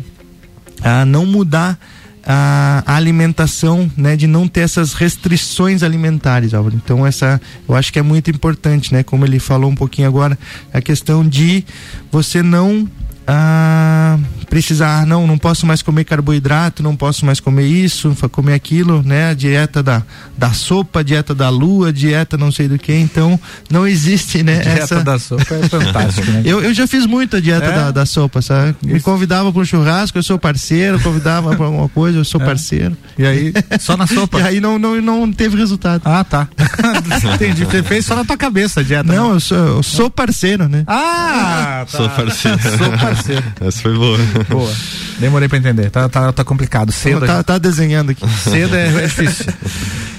ah, 0.83 1.05
não 1.05 1.27
mudar 1.27 1.79
a, 2.25 2.83
alimentação, 2.87 3.91
né, 3.97 4.17
de 4.17 4.27
não 4.27 4.47
ter 4.47 4.61
essas 4.61 4.93
restrições 4.93 5.83
alimentares, 5.83 6.55
Álvaro. 6.55 6.77
Então 6.77 7.07
essa, 7.07 7.41
eu 7.69 7.75
acho 7.75 7.93
que 7.93 7.99
é 7.99 8.03
muito 8.03 8.31
importante, 8.31 8.93
né, 8.93 9.03
como 9.03 9.25
ele 9.25 9.39
falou 9.39 9.71
um 9.71 9.75
pouquinho 9.75 10.09
agora, 10.09 10.39
a 10.73 10.81
questão 10.81 11.27
de 11.27 11.65
você 12.11 12.43
não 12.43 12.89
ah, 13.27 14.19
precisar, 14.51 15.07
não, 15.07 15.29
não 15.29 15.39
posso 15.39 15.65
mais 15.65 15.81
comer 15.81 16.05
carboidrato, 16.05 16.83
não 16.83 16.97
posso 16.97 17.25
mais 17.25 17.39
comer 17.39 17.67
isso, 17.67 18.15
comer 18.33 18.55
aquilo, 18.55 19.01
né? 19.01 19.31
A 19.31 19.35
dieta 19.35 19.81
da, 19.81 20.03
da 20.37 20.53
sopa, 20.53 21.05
dieta 21.05 21.33
da 21.33 21.49
lua, 21.49 21.93
dieta 21.93 22.37
não 22.37 22.51
sei 22.51 22.67
do 22.67 22.77
que, 22.77 22.93
então 22.93 23.39
não 23.71 23.87
existe, 23.87 24.43
né? 24.43 24.59
Dieta 24.59 24.83
essa... 24.83 25.05
da 25.05 25.19
sopa 25.21 25.55
é 25.55 25.69
fantástico, 25.69 26.29
né? 26.33 26.43
eu, 26.45 26.61
eu 26.61 26.75
já 26.75 26.87
fiz 26.89 27.07
muito 27.07 27.37
a 27.37 27.41
dieta 27.41 27.67
é? 27.67 27.73
da, 27.73 27.91
da 27.93 28.05
sopa, 28.05 28.43
sabe? 28.43 28.75
Isso. 28.83 28.93
Me 28.93 29.01
convidava 29.01 29.53
para 29.53 29.63
um 29.63 29.65
churrasco, 29.65 30.19
eu 30.19 30.23
sou 30.23 30.37
parceiro, 30.37 30.99
convidava 31.01 31.55
para 31.55 31.67
alguma 31.67 31.89
coisa, 31.89 32.19
eu 32.19 32.25
sou 32.25 32.43
é. 32.43 32.45
parceiro. 32.45 32.97
E 33.17 33.25
aí, 33.25 33.53
só 33.79 33.97
na 33.97 34.09
sopa? 34.09 34.41
e 34.41 34.43
aí 34.43 34.61
não, 34.61 34.81
não, 34.81 35.01
não 35.01 35.33
teve 35.33 35.57
resultado. 35.57 36.03
Ah, 36.05 36.25
tá. 36.25 36.49
Entendi. 37.35 37.65
Você 37.65 37.85
fez 37.85 38.05
só 38.05 38.17
na 38.17 38.25
tua 38.25 38.37
cabeça 38.37 38.81
a 38.81 38.83
dieta. 38.83 39.05
Não, 39.05 39.29
né? 39.29 39.37
eu, 39.37 39.41
sou, 39.41 39.59
eu 39.59 39.83
sou 39.85 40.11
parceiro, 40.11 40.69
né? 40.69 40.83
Ah, 40.89 41.87
tá. 41.89 41.99
Sou 41.99 42.09
parceiro. 42.09 42.59
sou 42.61 42.99
parceiro. 42.99 43.45
Essa 43.61 43.83
foi 43.83 43.95
boa. 43.95 44.19
Boa. 44.49 44.73
Demorei 45.19 45.49
pra 45.49 45.59
entender. 45.59 45.91
Tá, 45.91 46.09
tá, 46.09 46.33
tá 46.33 46.45
complicado. 46.45 46.93
Cedo. 46.93 47.27
Tá, 47.27 47.43
tá 47.43 47.59
desenhando 47.59 48.11
aqui. 48.11 48.27
Cedo 48.43 48.75
é, 48.75 48.89
é 48.89 49.07
difícil. 49.07 49.47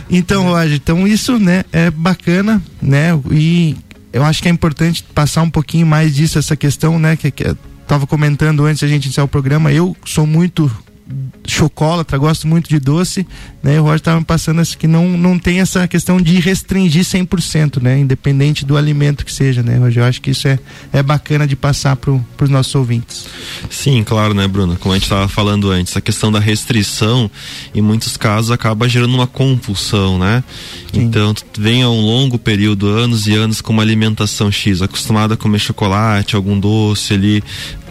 Então, 0.09 0.49
Roger, 0.49 0.75
então 0.75 1.07
isso, 1.07 1.39
né, 1.39 1.63
é 1.71 1.89
bacana, 1.89 2.61
né? 2.81 3.17
E 3.31 3.77
eu 4.11 4.23
acho 4.23 4.41
que 4.41 4.49
é 4.49 4.51
importante 4.51 5.03
passar 5.15 5.41
um 5.41 5.49
pouquinho 5.49 5.87
mais 5.87 6.13
disso, 6.13 6.37
essa 6.37 6.55
questão, 6.55 6.99
né? 6.99 7.15
Que, 7.15 7.31
que 7.31 7.55
tava 7.87 8.05
comentando 8.05 8.65
antes 8.65 8.83
a 8.83 8.87
gente 8.87 9.05
iniciar 9.05 9.23
o 9.23 9.27
programa. 9.27 9.71
Eu 9.71 9.95
sou 10.05 10.27
muito 10.27 10.69
chocolatra, 11.47 12.17
gosto 12.17 12.47
muito 12.47 12.69
de 12.69 12.79
doce, 12.79 13.25
né? 13.61 13.79
O 13.79 13.83
Roger 13.83 13.97
estava 13.97 14.21
passando 14.23 14.61
assim, 14.61 14.77
que 14.77 14.87
não, 14.87 15.07
não 15.17 15.37
tem 15.37 15.59
essa 15.59 15.87
questão 15.87 16.21
de 16.21 16.39
restringir 16.39 17.03
100%, 17.03 17.81
né? 17.81 17.99
Independente 17.99 18.65
do 18.65 18.77
alimento 18.77 19.25
que 19.25 19.33
seja, 19.33 19.61
né, 19.61 19.77
Roger? 19.77 20.03
Eu 20.03 20.07
acho 20.07 20.21
que 20.21 20.31
isso 20.31 20.47
é, 20.47 20.57
é 20.93 21.03
bacana 21.03 21.45
de 21.47 21.55
passar 21.55 21.95
para 21.95 22.11
os 22.11 22.49
nossos 22.49 22.73
ouvintes. 22.75 23.27
Sim, 23.69 24.03
claro, 24.03 24.33
né, 24.33 24.47
Bruno? 24.47 24.77
Como 24.77 24.93
a 24.93 24.97
gente 24.97 25.03
estava 25.03 25.27
falando 25.27 25.69
antes, 25.69 25.95
a 25.95 26.01
questão 26.01 26.31
da 26.31 26.39
restrição, 26.39 27.29
em 27.75 27.81
muitos 27.81 28.17
casos, 28.17 28.51
acaba 28.51 28.87
gerando 28.87 29.13
uma 29.13 29.27
compulsão, 29.27 30.17
né? 30.17 30.43
Sim. 30.93 31.01
Então, 31.01 31.33
vem 31.57 31.83
a 31.83 31.89
um 31.89 32.01
longo 32.01 32.37
período, 32.37 32.87
anos 32.87 33.27
e 33.27 33.33
anos, 33.33 33.61
com 33.61 33.73
uma 33.73 33.81
alimentação 33.81 34.51
X, 34.51 34.81
acostumado 34.81 35.33
a 35.33 35.37
comer 35.37 35.59
chocolate, 35.59 36.35
algum 36.35 36.59
doce 36.59 37.13
ali, 37.13 37.43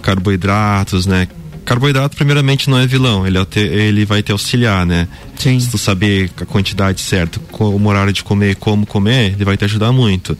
carboidratos, 0.02 1.06
né? 1.06 1.28
Carboidrato 1.64 2.16
primeiramente 2.16 2.68
não 2.68 2.78
é 2.78 2.86
vilão, 2.86 3.26
ele, 3.26 3.38
é 3.38 3.44
ele 3.58 4.04
vai 4.04 4.22
te 4.22 4.32
auxiliar, 4.32 4.84
né? 4.86 5.08
Sim. 5.36 5.58
Se 5.58 5.70
tu 5.70 5.78
saber 5.78 6.30
a 6.40 6.44
quantidade 6.44 7.00
certa, 7.00 7.40
o 7.58 7.86
horário 7.86 8.12
de 8.12 8.22
comer, 8.22 8.56
como 8.56 8.86
comer, 8.86 9.32
ele 9.32 9.44
vai 9.44 9.56
te 9.56 9.64
ajudar 9.64 9.92
muito. 9.92 10.36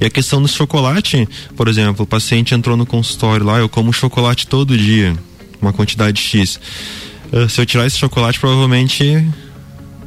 E 0.00 0.04
a 0.04 0.10
questão 0.10 0.40
do 0.40 0.48
chocolate, 0.48 1.28
por 1.56 1.68
exemplo, 1.68 2.04
o 2.04 2.06
paciente 2.06 2.54
entrou 2.54 2.76
no 2.76 2.86
consultório 2.86 3.44
lá, 3.44 3.58
eu 3.58 3.68
como 3.68 3.92
chocolate 3.92 4.46
todo 4.46 4.76
dia, 4.76 5.16
uma 5.60 5.72
quantidade 5.72 6.20
X. 6.20 6.60
Uh, 7.32 7.48
se 7.48 7.60
eu 7.60 7.66
tirar 7.66 7.86
esse 7.86 7.98
chocolate, 7.98 8.38
provavelmente 8.38 9.26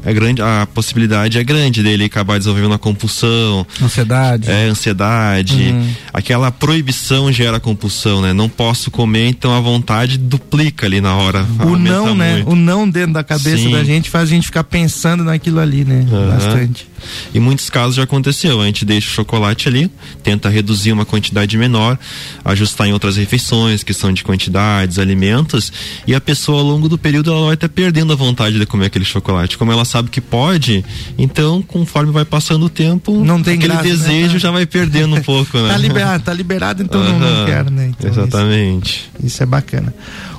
é 0.04 0.14
grande, 0.14 0.42
a 0.42 0.68
possibilidade 0.74 1.38
é 1.38 1.44
grande 1.44 1.84
dele 1.84 2.06
acabar 2.06 2.38
desenvolvendo 2.38 2.72
uma 2.72 2.78
compulsão. 2.78 3.66
Ansiedade. 3.82 4.50
É, 4.50 4.66
ansiedade. 4.66 5.70
Uhum. 5.70 5.90
Aquela 6.14 6.52
proibição 6.52 7.32
gera 7.32 7.60
compulsão, 7.60 8.22
né? 8.22 8.34
Não 8.34 8.48
posso 8.48 8.90
comer, 8.90 9.28
então 9.28 9.54
a 9.54 9.60
vontade 9.60 10.18
duplica 10.18 10.86
ali 10.86 11.02
na 11.02 11.16
hora. 11.16 11.46
O 11.60 11.78
não, 11.78 12.16
né? 12.16 12.36
muito. 12.36 12.52
O 12.52 12.56
não 12.56 12.90
dentro 12.90 13.14
da 13.14 13.24
cabeça 13.24 13.58
Sim. 13.58 13.72
da 13.72 13.84
gente 13.84 14.10
faz 14.10 14.30
a 14.30 14.32
gente 14.32 14.46
ficar 14.46 14.64
pensando 14.64 15.24
naquilo 15.24 15.60
ali, 15.60 15.84
né? 15.84 16.06
Uhum. 16.10 16.30
Bastante. 16.32 16.88
Em 17.34 17.40
muitos 17.40 17.70
casos 17.70 17.96
já 17.96 18.04
aconteceu. 18.04 18.62
A 18.62 18.66
gente 18.66 18.86
deixa 18.86 19.08
o 19.08 19.12
chocolate 19.12 19.68
ali, 19.68 19.92
tenta 20.24 20.50
reduzir 20.50 20.92
uma 20.92 21.06
quantidade 21.06 21.58
menor, 21.58 21.98
ajustar 22.44 22.88
em 22.88 22.94
outras 22.94 23.18
refeições, 23.18 23.84
questão 23.84 24.12
de 24.12 24.24
quantidades, 24.24 25.00
alimentos, 25.00 25.72
e 26.06 26.16
a 26.16 26.22
pessoa 26.22 26.60
ao 26.60 26.66
longo 26.66 26.90
do 26.90 26.98
período 26.98 27.32
ela 27.32 27.46
vai 27.46 27.54
estar 27.54 27.70
perdendo 27.70 28.14
a 28.14 28.16
vontade 28.16 28.60
de 28.60 28.66
comer 28.66 28.88
aquele 28.88 29.06
chocolate. 29.06 29.58
Como 29.58 29.72
ela 29.72 29.86
sabe 29.86 30.10
que 30.10 30.22
pode, 30.22 30.84
então 31.18 31.62
conforme 31.62 32.12
vai 32.12 32.26
passando 32.26 32.66
o 32.66 32.70
tempo, 32.70 33.24
não 33.24 33.42
tem 33.42 33.56
aquele 33.56 33.74
graça, 33.74 33.88
né? 33.88 33.96
desejo 33.96 34.34
né? 34.34 34.40
já 34.40 34.52
vai 34.52 34.66
perdendo 34.66 35.16
um 35.16 35.22
pouco, 35.22 35.58
né? 35.58 35.70
tá 35.74 35.78
liberado, 35.78 36.24
tá 36.24 36.34
liberado, 36.34 36.84
então 36.84 37.02
uhum, 37.02 37.20
não, 37.20 37.40
não 37.40 37.46
quero, 37.46 37.70
né? 37.70 37.92
Então, 37.98 38.10
exatamente. 38.10 39.10
Isso, 39.18 39.28
isso, 39.28 39.44
é 39.44 39.46
bacana. 39.46 39.94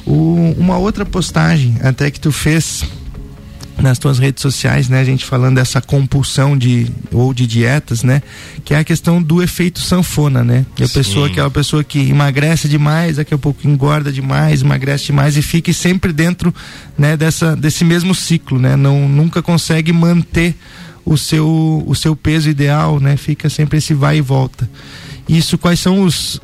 O, 0.07 0.55
uma 0.59 0.79
outra 0.79 1.05
postagem 1.05 1.77
até 1.83 2.11
que 2.11 2.21
tu 2.21 2.33
fez 2.33 2.85
nas 3.83 3.99
tuas 3.99 4.19
redes 4.19 4.43
sociais, 4.43 4.89
né, 4.89 5.01
a 5.01 5.05
gente 5.05 5.25
falando 5.25 5.57
dessa 5.57 5.81
compulsão 5.81 6.57
de 6.57 6.91
ou 7.13 7.33
de 7.33 7.47
dietas, 7.47 8.03
né, 8.03 8.23
que 8.65 8.75
é 8.75 8.79
a 8.79 8.85
questão 8.85 9.23
do 9.23 9.43
efeito 9.43 9.81
sanfona, 9.81 10.43
né? 10.43 10.67
Que 10.75 10.83
a 10.83 10.89
Sim. 10.89 10.95
pessoa 10.95 11.31
que 11.31 11.39
é 11.39 11.43
uma 11.43 11.51
pessoa 11.51 11.85
que 11.85 12.11
emagrece 12.11 12.69
demais, 12.69 13.17
daqui 13.17 13.35
a 13.35 13.39
pouco 13.39 13.67
engorda 13.67 14.13
demais, 14.13 14.63
emagrece 14.63 15.07
demais 15.07 15.37
e 15.37 15.43
fica 15.43 15.73
sempre 15.73 16.13
dentro, 16.13 16.55
né, 16.97 17.17
dessa 17.17 17.55
desse 17.55 17.85
mesmo 17.85 18.15
ciclo, 18.15 18.59
né? 18.59 18.77
Não 18.77 19.09
nunca 19.09 19.43
consegue 19.43 19.93
manter 19.93 20.55
o 21.05 21.17
seu 21.17 21.83
o 21.87 21.95
seu 21.95 22.15
peso 22.17 22.49
ideal, 22.49 23.01
né? 23.01 23.17
Fica 23.17 23.49
sempre 23.49 23.79
esse 23.79 23.95
vai 23.95 24.19
e 24.19 24.21
volta 24.21 24.69
isso 25.29 25.59
quais 25.59 25.79
são 25.79 26.03
os, 26.03 26.41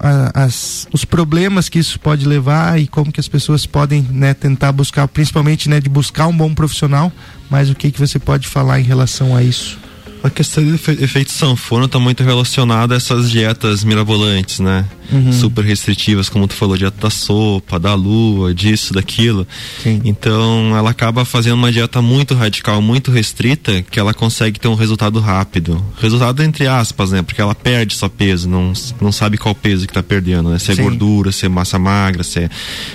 a, 0.00 0.44
as, 0.44 0.88
os 0.92 1.04
problemas 1.04 1.68
que 1.68 1.78
isso 1.78 2.00
pode 2.00 2.26
levar 2.26 2.80
e 2.80 2.86
como 2.86 3.12
que 3.12 3.20
as 3.20 3.28
pessoas 3.28 3.64
podem 3.64 4.02
né, 4.10 4.34
tentar 4.34 4.72
buscar, 4.72 5.06
principalmente 5.06 5.68
né, 5.68 5.80
de 5.80 5.88
buscar 5.88 6.26
um 6.26 6.36
bom 6.36 6.52
profissional, 6.52 7.12
mas 7.48 7.70
o 7.70 7.74
que, 7.74 7.92
que 7.92 8.00
você 8.00 8.18
pode 8.18 8.48
falar 8.48 8.80
em 8.80 8.84
relação 8.84 9.36
a 9.36 9.42
isso? 9.42 9.78
A 10.24 10.30
questão 10.30 10.64
do 10.64 10.74
efeito 10.74 11.30
sanfona 11.30 11.84
está 11.84 11.98
muito 11.98 12.24
relacionada 12.24 12.94
a 12.94 12.96
essas 12.96 13.30
dietas 13.30 13.84
mirabolantes, 13.84 14.58
né? 14.58 14.86
Uhum. 15.12 15.30
Super 15.30 15.62
restritivas, 15.62 16.30
como 16.30 16.48
tu 16.48 16.54
falou, 16.54 16.78
dieta 16.78 16.96
da 16.98 17.10
sopa, 17.10 17.78
da 17.78 17.92
lua, 17.92 18.54
disso, 18.54 18.94
daquilo. 18.94 19.46
Sim. 19.82 20.00
Então, 20.02 20.74
ela 20.74 20.88
acaba 20.88 21.26
fazendo 21.26 21.56
uma 21.56 21.70
dieta 21.70 22.00
muito 22.00 22.34
radical, 22.34 22.80
muito 22.80 23.10
restrita, 23.10 23.82
que 23.82 24.00
ela 24.00 24.14
consegue 24.14 24.58
ter 24.58 24.66
um 24.66 24.74
resultado 24.74 25.20
rápido. 25.20 25.84
Resultado 26.00 26.42
entre 26.42 26.66
aspas, 26.66 27.10
né? 27.10 27.20
Porque 27.20 27.42
ela 27.42 27.54
perde 27.54 27.94
só 27.94 28.08
peso, 28.08 28.48
não, 28.48 28.72
não 29.02 29.12
sabe 29.12 29.36
qual 29.36 29.54
peso 29.54 29.84
que 29.86 29.90
está 29.90 30.02
perdendo, 30.02 30.48
né? 30.48 30.58
Se 30.58 30.72
é 30.72 30.74
Sim. 30.74 30.84
gordura, 30.84 31.32
se 31.32 31.44
é 31.44 31.50
massa 31.50 31.78
magra, 31.78 32.24
se 32.24 32.38
é 32.38 32.50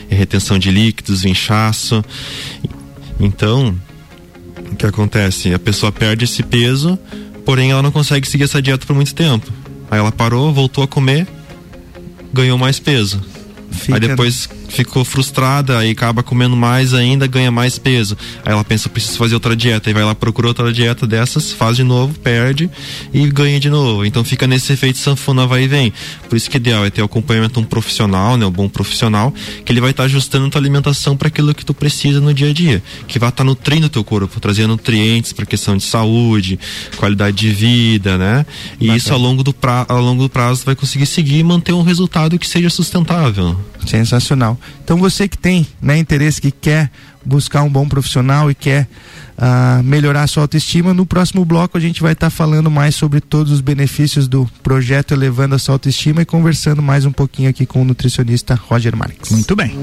retenção 0.09 0.57
de 0.57 0.71
líquidos, 0.71 1.23
inchaço. 1.23 2.03
Então, 3.19 3.75
que 4.75 4.85
acontece? 4.85 5.53
A 5.53 5.59
pessoa 5.59 5.91
perde 5.91 6.25
esse 6.25 6.43
peso, 6.43 6.97
porém 7.45 7.71
ela 7.71 7.81
não 7.81 7.91
consegue 7.91 8.27
seguir 8.27 8.43
essa 8.43 8.61
dieta 8.61 8.85
por 8.85 8.95
muito 8.95 9.13
tempo. 9.13 9.51
Aí 9.89 9.99
ela 9.99 10.11
parou, 10.11 10.53
voltou 10.53 10.83
a 10.83 10.87
comer, 10.87 11.27
ganhou 12.33 12.57
mais 12.57 12.79
peso. 12.79 13.21
Fica... 13.71 13.95
Aí 13.95 13.99
depois 13.99 14.49
ficou 14.69 15.03
frustrada, 15.03 15.77
aí 15.77 15.91
acaba 15.91 16.23
comendo 16.23 16.55
mais 16.55 16.93
ainda, 16.93 17.27
ganha 17.27 17.51
mais 17.51 17.77
peso. 17.77 18.17
Aí 18.45 18.53
ela 18.53 18.63
pensa, 18.63 18.87
preciso 18.87 19.17
fazer 19.17 19.33
outra 19.33 19.55
dieta. 19.55 19.89
Aí 19.89 19.93
vai 19.93 20.03
lá, 20.03 20.15
procura 20.15 20.47
outra 20.47 20.71
dieta 20.71 21.05
dessas, 21.05 21.51
faz 21.51 21.75
de 21.75 21.83
novo, 21.83 22.17
perde 22.19 22.69
e 23.13 23.27
ganha 23.27 23.59
de 23.59 23.69
novo. 23.69 24.05
Então 24.05 24.23
fica 24.23 24.47
nesse 24.47 24.71
efeito 24.71 24.97
sanfona 24.97 25.45
vai 25.45 25.63
e 25.63 25.67
vem. 25.67 25.93
Por 26.29 26.35
isso 26.35 26.49
que 26.49 26.55
o 26.55 26.59
ideal 26.59 26.85
é 26.85 26.89
ter 26.89 27.01
o 27.01 27.05
acompanhamento 27.05 27.59
um 27.59 27.63
profissional, 27.63 28.37
né? 28.37 28.45
Um 28.45 28.51
bom 28.51 28.69
profissional, 28.69 29.33
que 29.65 29.71
ele 29.71 29.81
vai 29.81 29.91
estar 29.91 30.03
tá 30.03 30.05
ajustando 30.05 30.45
a 30.45 30.49
tua 30.49 30.61
alimentação 30.61 31.17
para 31.17 31.27
aquilo 31.27 31.53
que 31.53 31.65
tu 31.65 31.73
precisa 31.73 32.21
no 32.21 32.33
dia 32.33 32.49
a 32.49 32.53
dia. 32.53 32.83
Que 33.07 33.19
vai 33.19 33.29
estar 33.29 33.43
tá 33.43 33.47
nutrindo 33.47 33.87
o 33.87 33.89
teu 33.89 34.03
corpo, 34.03 34.39
trazendo 34.39 34.69
nutrientes 34.69 35.33
para 35.33 35.45
questão 35.45 35.75
de 35.75 35.83
saúde, 35.83 36.59
qualidade 36.97 37.37
de 37.37 37.49
vida, 37.51 38.17
né? 38.17 38.45
E 38.79 38.85
Bacana. 38.85 38.97
isso 38.97 39.13
ao 39.13 39.19
longo, 39.19 39.43
do 39.43 39.53
pra, 39.53 39.85
ao 39.89 40.01
longo 40.01 40.23
do 40.23 40.29
prazo 40.29 40.61
tu 40.61 40.65
vai 40.65 40.75
conseguir 40.75 41.05
seguir 41.05 41.39
e 41.39 41.43
manter 41.43 41.73
um 41.73 41.81
resultado 41.81 42.37
que 42.37 42.47
seja 42.47 42.69
sustentável. 42.69 43.57
Sensacional. 43.85 44.58
Então 44.83 44.97
você 44.97 45.27
que 45.27 45.37
tem 45.37 45.67
né, 45.81 45.97
interesse, 45.97 46.41
que 46.41 46.51
quer 46.51 46.91
buscar 47.25 47.63
um 47.63 47.69
bom 47.69 47.87
profissional 47.87 48.49
e 48.49 48.55
quer 48.55 48.87
uh, 49.37 49.83
melhorar 49.83 50.23
a 50.23 50.27
sua 50.27 50.43
autoestima, 50.43 50.93
no 50.93 51.05
próximo 51.05 51.45
bloco 51.45 51.77
a 51.77 51.81
gente 51.81 52.01
vai 52.01 52.13
estar 52.13 52.27
tá 52.27 52.31
falando 52.31 52.71
mais 52.71 52.95
sobre 52.95 53.21
todos 53.21 53.51
os 53.51 53.61
benefícios 53.61 54.27
do 54.27 54.49
projeto 54.63 55.13
Elevando 55.13 55.55
a 55.55 55.59
Sua 55.59 55.75
Autoestima 55.75 56.21
e 56.21 56.25
conversando 56.25 56.81
mais 56.81 57.05
um 57.05 57.11
pouquinho 57.11 57.49
aqui 57.49 57.65
com 57.65 57.81
o 57.81 57.85
nutricionista 57.85 58.55
Roger 58.55 58.95
Marques. 58.95 59.31
Muito 59.31 59.55
bem. 59.55 59.77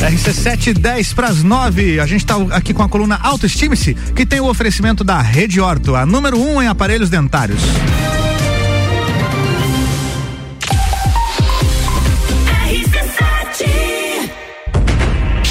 RC7 0.00 0.72
10 0.78 1.12
para 1.12 1.28
as 1.28 1.42
9. 1.42 2.00
A 2.00 2.06
gente 2.06 2.24
está 2.24 2.36
aqui 2.52 2.72
com 2.72 2.82
a 2.82 2.88
coluna 2.88 3.18
Autoestime-se, 3.22 3.94
que 4.16 4.24
tem 4.24 4.40
o 4.40 4.48
oferecimento 4.48 5.04
da 5.04 5.20
Rede 5.20 5.60
Orto, 5.60 5.94
a 5.94 6.06
número 6.06 6.38
1 6.38 6.54
um 6.54 6.62
em 6.62 6.68
aparelhos 6.68 7.10
dentários. 7.10 7.60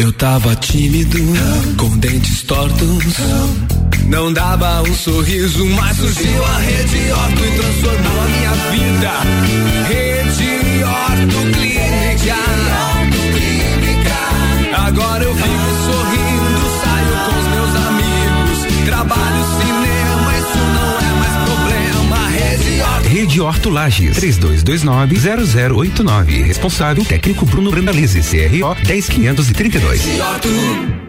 Eu 0.00 0.10
tava 0.14 0.56
tímido, 0.56 1.18
com 1.76 1.94
dentes 1.98 2.42
tortos. 2.44 3.04
Não 4.06 4.32
dava 4.32 4.80
um 4.80 4.94
sorriso, 4.94 5.66
mas 5.66 5.94
surgiu 5.94 6.42
a 6.42 6.56
Rede 6.56 7.12
Orto 7.12 7.44
e 7.44 7.50
transformou 7.50 8.18
a 8.18 8.24
minha 8.24 8.50
vida. 8.70 9.10
Rede 9.88 10.84
Orto 10.84 11.52
Clínica. 11.52 12.34
Agora 14.86 15.22
eu 15.22 15.34
vivo 15.34 15.70
sorrindo, 15.84 16.60
saio 16.80 17.16
com 17.26 17.38
os 17.38 17.46
meus 17.48 17.76
amigos, 17.86 18.58
trabalho 18.86 19.44
cinema, 19.60 20.30
isso 20.38 20.60
não 20.74 20.98
é 20.98 21.12
mais 21.18 21.34
problema. 21.44 22.16
Rede 22.30 22.80
Orto. 22.80 23.06
Rede 23.06 23.38
Orto 23.42 23.68
Lages, 23.68 24.16
3229-0089. 24.16 26.46
Responsável 26.46 27.04
técnico 27.04 27.44
Bruno 27.44 27.70
Brandalize, 27.70 28.22
CRO 28.22 28.74
10532. 28.90 30.99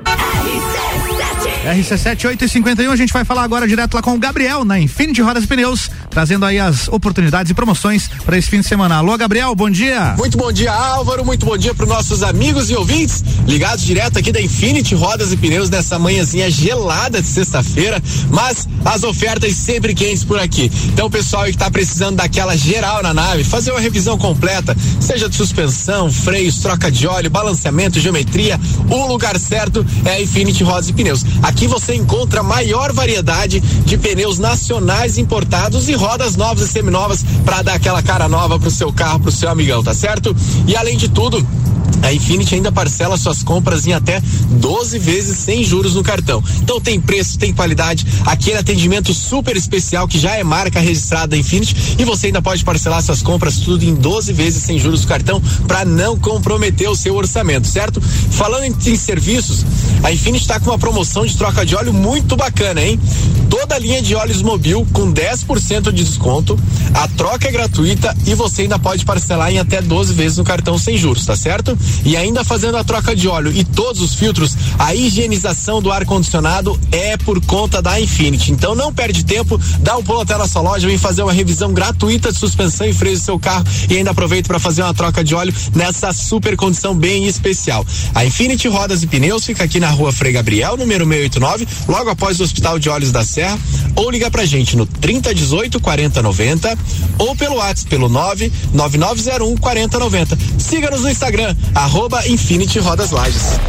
Rede 1.61 1.81
Orto. 1.81 1.81
RC7 1.81 2.25
851, 2.27 2.91
a 2.91 2.95
gente 2.95 3.13
vai 3.13 3.23
falar 3.23 3.43
agora 3.43 3.67
direto 3.67 3.93
lá 3.93 4.01
com 4.01 4.15
o 4.15 4.19
Gabriel 4.19 4.65
na 4.65 4.79
Infinity 4.79 5.21
Rodas 5.21 5.43
e 5.43 5.47
Pneus, 5.47 5.89
trazendo 6.09 6.45
aí 6.45 6.59
as 6.59 6.87
oportunidades 6.87 7.51
e 7.51 7.53
promoções 7.53 8.09
para 8.25 8.37
esse 8.37 8.49
fim 8.49 8.59
de 8.59 8.67
semana. 8.67 8.95
Alô, 8.95 9.17
Gabriel, 9.17 9.53
bom 9.55 9.69
dia. 9.69 10.15
Muito 10.17 10.37
bom 10.37 10.51
dia, 10.51 10.71
Álvaro. 10.71 11.25
Muito 11.25 11.45
bom 11.45 11.57
dia 11.57 11.73
para 11.73 11.85
nossos 11.85 12.23
amigos 12.23 12.69
e 12.69 12.75
ouvintes 12.75 13.23
ligados 13.47 13.83
direto 13.83 14.17
aqui 14.17 14.31
da 14.31 14.41
Infinity 14.41 14.95
Rodas 14.95 15.31
e 15.31 15.37
Pneus 15.37 15.69
nessa 15.69 15.99
manhãzinha 15.99 16.49
gelada 16.49 17.21
de 17.21 17.27
sexta-feira, 17.27 18.01
mas 18.29 18.67
as 18.83 19.03
ofertas 19.03 19.55
sempre 19.55 19.93
quentes 19.93 20.23
por 20.23 20.39
aqui. 20.39 20.71
Então, 20.85 21.09
pessoal 21.09 21.43
que 21.43 21.51
está 21.51 21.69
precisando 21.69 22.17
daquela 22.17 22.55
geral 22.55 23.03
na 23.03 23.13
nave, 23.13 23.43
fazer 23.43 23.71
uma 23.71 23.79
revisão 23.79 24.17
completa, 24.17 24.75
seja 24.99 25.29
de 25.29 25.35
suspensão, 25.35 26.11
freios, 26.11 26.59
troca 26.59 26.91
de 26.91 27.07
óleo, 27.07 27.29
balanceamento, 27.29 27.99
geometria, 27.99 28.59
o 28.89 29.07
lugar 29.07 29.37
certo 29.39 29.85
é 30.05 30.11
a 30.11 30.21
Infinity 30.21 30.63
Rodas 30.63 30.89
e 30.89 30.93
Pneus. 30.93 31.23
Aqui 31.51 31.67
você 31.67 31.93
encontra 31.93 32.41
maior 32.41 32.93
variedade 32.93 33.59
de 33.59 33.97
pneus 33.97 34.39
nacionais 34.39 35.17
importados 35.17 35.89
e 35.89 35.93
rodas 35.93 36.37
novas 36.37 36.69
e 36.69 36.71
seminovas 36.71 37.25
para 37.43 37.61
dar 37.61 37.73
aquela 37.73 38.01
cara 38.01 38.29
nova 38.29 38.57
pro 38.57 38.71
seu 38.71 38.91
carro, 38.91 39.19
pro 39.19 39.31
seu 39.31 39.49
amigão, 39.49 39.83
tá 39.83 39.93
certo? 39.93 40.33
E 40.65 40.77
além 40.77 40.95
de 40.95 41.09
tudo, 41.09 41.45
a 42.01 42.13
Infinity 42.13 42.55
ainda 42.55 42.71
parcela 42.71 43.17
suas 43.17 43.43
compras 43.43 43.85
em 43.85 43.93
até 43.93 44.21
12 44.49 44.99
vezes 44.99 45.37
sem 45.37 45.63
juros 45.63 45.95
no 45.95 46.03
cartão. 46.03 46.43
Então 46.61 46.79
tem 46.79 46.99
preço, 46.99 47.37
tem 47.37 47.53
qualidade, 47.53 48.05
aquele 48.25 48.57
atendimento 48.57 49.13
super 49.13 49.55
especial 49.55 50.07
que 50.07 50.19
já 50.19 50.35
é 50.35 50.43
marca 50.43 50.79
registrada 50.79 51.27
da 51.27 51.37
Infinity 51.37 51.95
e 51.99 52.05
você 52.05 52.27
ainda 52.27 52.41
pode 52.41 52.63
parcelar 52.63 53.01
suas 53.01 53.21
compras 53.21 53.57
tudo 53.57 53.83
em 53.83 53.93
12 53.93 54.33
vezes 54.33 54.63
sem 54.63 54.79
juros 54.79 55.01
no 55.01 55.07
cartão 55.07 55.41
para 55.67 55.85
não 55.85 56.17
comprometer 56.17 56.89
o 56.89 56.95
seu 56.95 57.15
orçamento, 57.15 57.67
certo? 57.67 58.01
Falando 58.01 58.63
em, 58.63 58.75
em 58.87 58.95
serviços, 58.95 59.65
a 60.03 60.11
Infinity 60.11 60.43
está 60.43 60.59
com 60.59 60.71
uma 60.71 60.79
promoção 60.79 61.25
de 61.25 61.35
troca 61.37 61.65
de 61.65 61.75
óleo 61.75 61.93
muito 61.93 62.35
bacana, 62.35 62.81
hein? 62.81 62.99
Toda 63.49 63.75
a 63.75 63.79
linha 63.79 64.01
de 64.01 64.15
óleos 64.15 64.41
Mobil 64.41 64.85
com 64.91 65.11
10% 65.11 65.91
de 65.91 66.03
desconto, 66.03 66.57
a 66.93 67.07
troca 67.09 67.47
é 67.47 67.51
gratuita 67.51 68.15
e 68.25 68.33
você 68.33 68.63
ainda 68.63 68.79
pode 68.79 69.05
parcelar 69.05 69.51
em 69.51 69.59
até 69.59 69.81
12 69.81 70.13
vezes 70.13 70.37
no 70.37 70.43
cartão 70.43 70.77
sem 70.77 70.97
juros, 70.97 71.25
tá 71.25 71.35
certo? 71.35 71.77
E 72.05 72.15
ainda 72.17 72.43
fazendo 72.43 72.77
a 72.77 72.83
troca 72.83 73.15
de 73.15 73.27
óleo 73.27 73.51
e 73.53 73.63
todos 73.63 74.01
os 74.01 74.15
filtros, 74.15 74.55
a 74.77 74.93
higienização 74.93 75.81
do 75.81 75.91
ar 75.91 76.05
condicionado 76.05 76.79
é 76.91 77.17
por 77.17 77.43
conta 77.45 77.81
da 77.81 77.99
Infinity. 77.99 78.51
Então 78.51 78.75
não 78.75 78.93
perde 78.93 79.23
tempo, 79.23 79.59
dá 79.79 79.97
um 79.97 80.03
pulo 80.03 80.21
até 80.21 80.33
a 80.33 80.37
nossa 80.37 80.59
loja, 80.59 80.87
vem 80.87 80.97
fazer 80.97 81.23
uma 81.23 81.33
revisão 81.33 81.73
gratuita 81.73 82.31
de 82.31 82.37
suspensão 82.37 82.87
e 82.87 82.93
freio 82.93 83.17
do 83.17 83.23
seu 83.23 83.39
carro 83.39 83.65
e 83.89 83.97
ainda 83.97 84.11
aproveita 84.11 84.47
para 84.47 84.59
fazer 84.59 84.81
uma 84.83 84.93
troca 84.93 85.23
de 85.23 85.33
óleo 85.35 85.53
nessa 85.75 86.13
super 86.13 86.55
condição 86.55 86.95
bem 86.95 87.25
especial. 87.27 87.85
A 88.13 88.25
Infinity 88.25 88.67
Rodas 88.67 89.03
e 89.03 89.07
Pneus 89.07 89.45
fica 89.45 89.63
aqui 89.63 89.79
na 89.79 89.89
rua 89.89 90.11
Frei 90.11 90.31
Gabriel, 90.31 90.77
número 90.77 91.05
689, 91.05 91.67
logo 91.87 92.09
após 92.09 92.39
o 92.39 92.43
Hospital 92.43 92.79
de 92.79 92.89
Olhos 92.89 93.11
da 93.11 93.23
Serra, 93.23 93.59
ou 93.95 94.09
liga 94.09 94.29
pra 94.29 94.45
gente 94.45 94.75
no 94.75 94.85
3018 94.85 95.79
4090 95.79 96.77
ou 97.17 97.35
pelo 97.35 97.55
WhatsApp 97.55 97.89
pelo 97.89 98.09
99901 98.09 99.57
4090. 99.57 100.37
Siga-nos 100.57 101.01
no 101.01 101.09
Instagram, 101.09 101.55
arroba 101.75 102.27
Infinity 102.27 102.79
Rodas 102.79 103.11
Lages. 103.11 103.59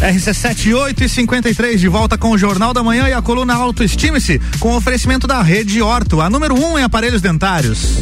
RC7 0.00 0.74
8 0.74 1.04
e 1.04 1.08
53 1.08 1.80
de 1.80 1.88
volta 1.88 2.16
com 2.16 2.30
o 2.30 2.38
Jornal 2.38 2.72
da 2.72 2.82
Manhã 2.82 3.08
e 3.08 3.12
a 3.12 3.20
coluna 3.20 3.54
Autoestime-se 3.54 4.40
com 4.58 4.74
oferecimento 4.74 5.26
da 5.26 5.42
Rede 5.42 5.82
Orto, 5.82 6.20
a 6.20 6.30
número 6.30 6.54
1 6.54 6.72
um 6.72 6.78
em 6.78 6.82
aparelhos 6.82 7.20
dentários. 7.20 7.98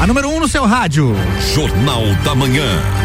A 0.00 0.06
número 0.06 0.28
1 0.28 0.36
um 0.36 0.40
no 0.40 0.48
seu 0.48 0.66
rádio. 0.66 1.14
Jornal 1.54 2.02
da 2.24 2.34
Manhã. 2.34 3.03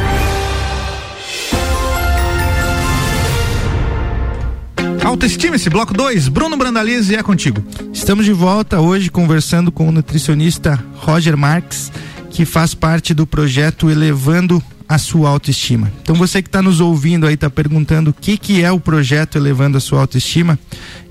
Autoestime-se, 5.03 5.69
bloco 5.69 5.93
2, 5.93 6.27
Bruno 6.27 6.57
Brandalize 6.57 7.15
é 7.15 7.23
contigo. 7.23 7.63
Estamos 7.93 8.25
de 8.25 8.33
volta 8.33 8.79
hoje 8.79 9.09
conversando 9.09 9.71
com 9.71 9.87
o 9.87 9.91
nutricionista 9.91 10.83
Roger 10.95 11.35
Marques, 11.37 11.91
que 12.29 12.45
faz 12.45 12.73
parte 12.73 13.13
do 13.13 13.25
projeto 13.25 13.89
Elevando 13.89 14.61
a 14.87 14.97
sua 14.97 15.29
autoestima. 15.29 15.91
Então 16.01 16.15
você 16.15 16.41
que 16.41 16.47
está 16.47 16.61
nos 16.61 16.79
ouvindo 16.79 17.27
aí 17.27 17.35
está 17.35 17.49
perguntando 17.49 18.09
o 18.09 18.13
que 18.13 18.37
que 18.37 18.63
é 18.63 18.71
o 18.71 18.79
projeto 18.79 19.37
Elevando 19.37 19.77
a 19.77 19.81
sua 19.81 20.01
autoestima, 20.01 20.57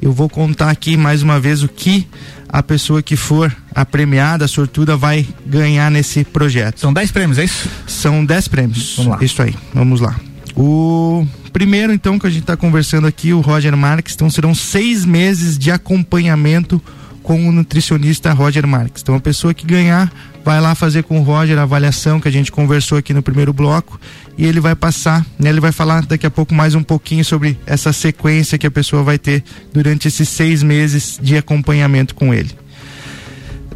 eu 0.03 0.13
vou 0.13 0.29
contar 0.29 0.71
aqui 0.71 0.97
mais 0.97 1.23
uma 1.23 1.39
vez 1.39 1.63
o 1.63 1.69
que 1.69 2.07
a 2.49 2.63
pessoa 2.63 3.03
que 3.03 3.15
for 3.15 3.55
a 3.75 3.85
premiada, 3.85 4.45
a 4.45 4.49
sortuda 4.49 4.97
vai 4.97 5.27
ganhar 5.47 5.91
nesse 5.91 6.25
projeto. 6.25 6.81
São 6.81 6.93
10 6.93 7.13
prêmios, 7.13 7.39
é 7.39 7.45
isso? 7.45 7.69
São 7.87 8.25
10 8.25 8.49
prêmios. 8.49 8.95
Vamos 8.97 9.13
lá. 9.13 9.19
Isso 9.25 9.43
aí. 9.43 9.55
Vamos 9.73 10.01
lá. 10.01 10.17
O 10.57 11.27
primeiro, 11.53 11.93
então, 11.93 12.19
que 12.19 12.27
a 12.27 12.31
gente 12.31 12.43
está 12.43 12.57
conversando 12.57 13.07
aqui, 13.07 13.33
o 13.33 13.41
Roger 13.41 13.77
Marques, 13.77 14.15
então 14.15 14.31
serão 14.31 14.55
seis 14.55 15.05
meses 15.05 15.59
de 15.59 15.71
acompanhamento 15.71 16.83
com 17.23 17.49
o 17.49 17.53
nutricionista 17.53 18.33
Roger 18.33 18.67
Marques. 18.67 19.03
Então, 19.03 19.15
a 19.15 19.21
pessoa 19.21 19.53
que 19.53 19.67
ganhar 19.67 20.13
vai 20.45 20.61
lá 20.61 20.75
fazer 20.75 21.03
com 21.03 21.21
o 21.21 21.23
Roger 21.23 21.59
a 21.59 21.63
avaliação 21.63 22.19
que 22.19 22.27
a 22.27 22.31
gente 22.31 22.51
conversou 22.51 22.97
aqui 22.97 23.13
no 23.13 23.23
primeiro 23.23 23.53
bloco 23.53 24.01
e 24.39 24.47
ele 24.47 24.61
vai 24.61 24.75
passar, 24.75 25.27
né, 25.39 25.51
ele 25.51 25.61
vai 25.61 25.73
falar 25.73 26.07
daqui 26.07 26.27
a 26.27 26.31
pouco 26.31 26.55
mais 26.55 26.75
um 26.75 26.83
pouquinho 26.83 27.23
sobre 27.23 27.59
essa 27.67 27.93
sequência 27.93 28.57
que 28.57 28.67
a 28.67 28.71
pessoa 28.71 29.03
vai 29.03 29.19
ter 29.19 29.45
durante 29.75 30.09
esses 30.09 30.27
seis 30.27 30.63
meses 30.63 31.19
de 31.23 31.37
acompanhamento 31.37 32.15
com 32.15 32.33
ele. 32.33 32.51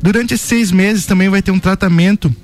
Durante 0.00 0.32
esses 0.32 0.46
seis 0.46 0.72
meses 0.72 1.04
também 1.04 1.28
vai 1.28 1.42
ter 1.42 1.50
um 1.50 1.58
tratamento 1.58 2.34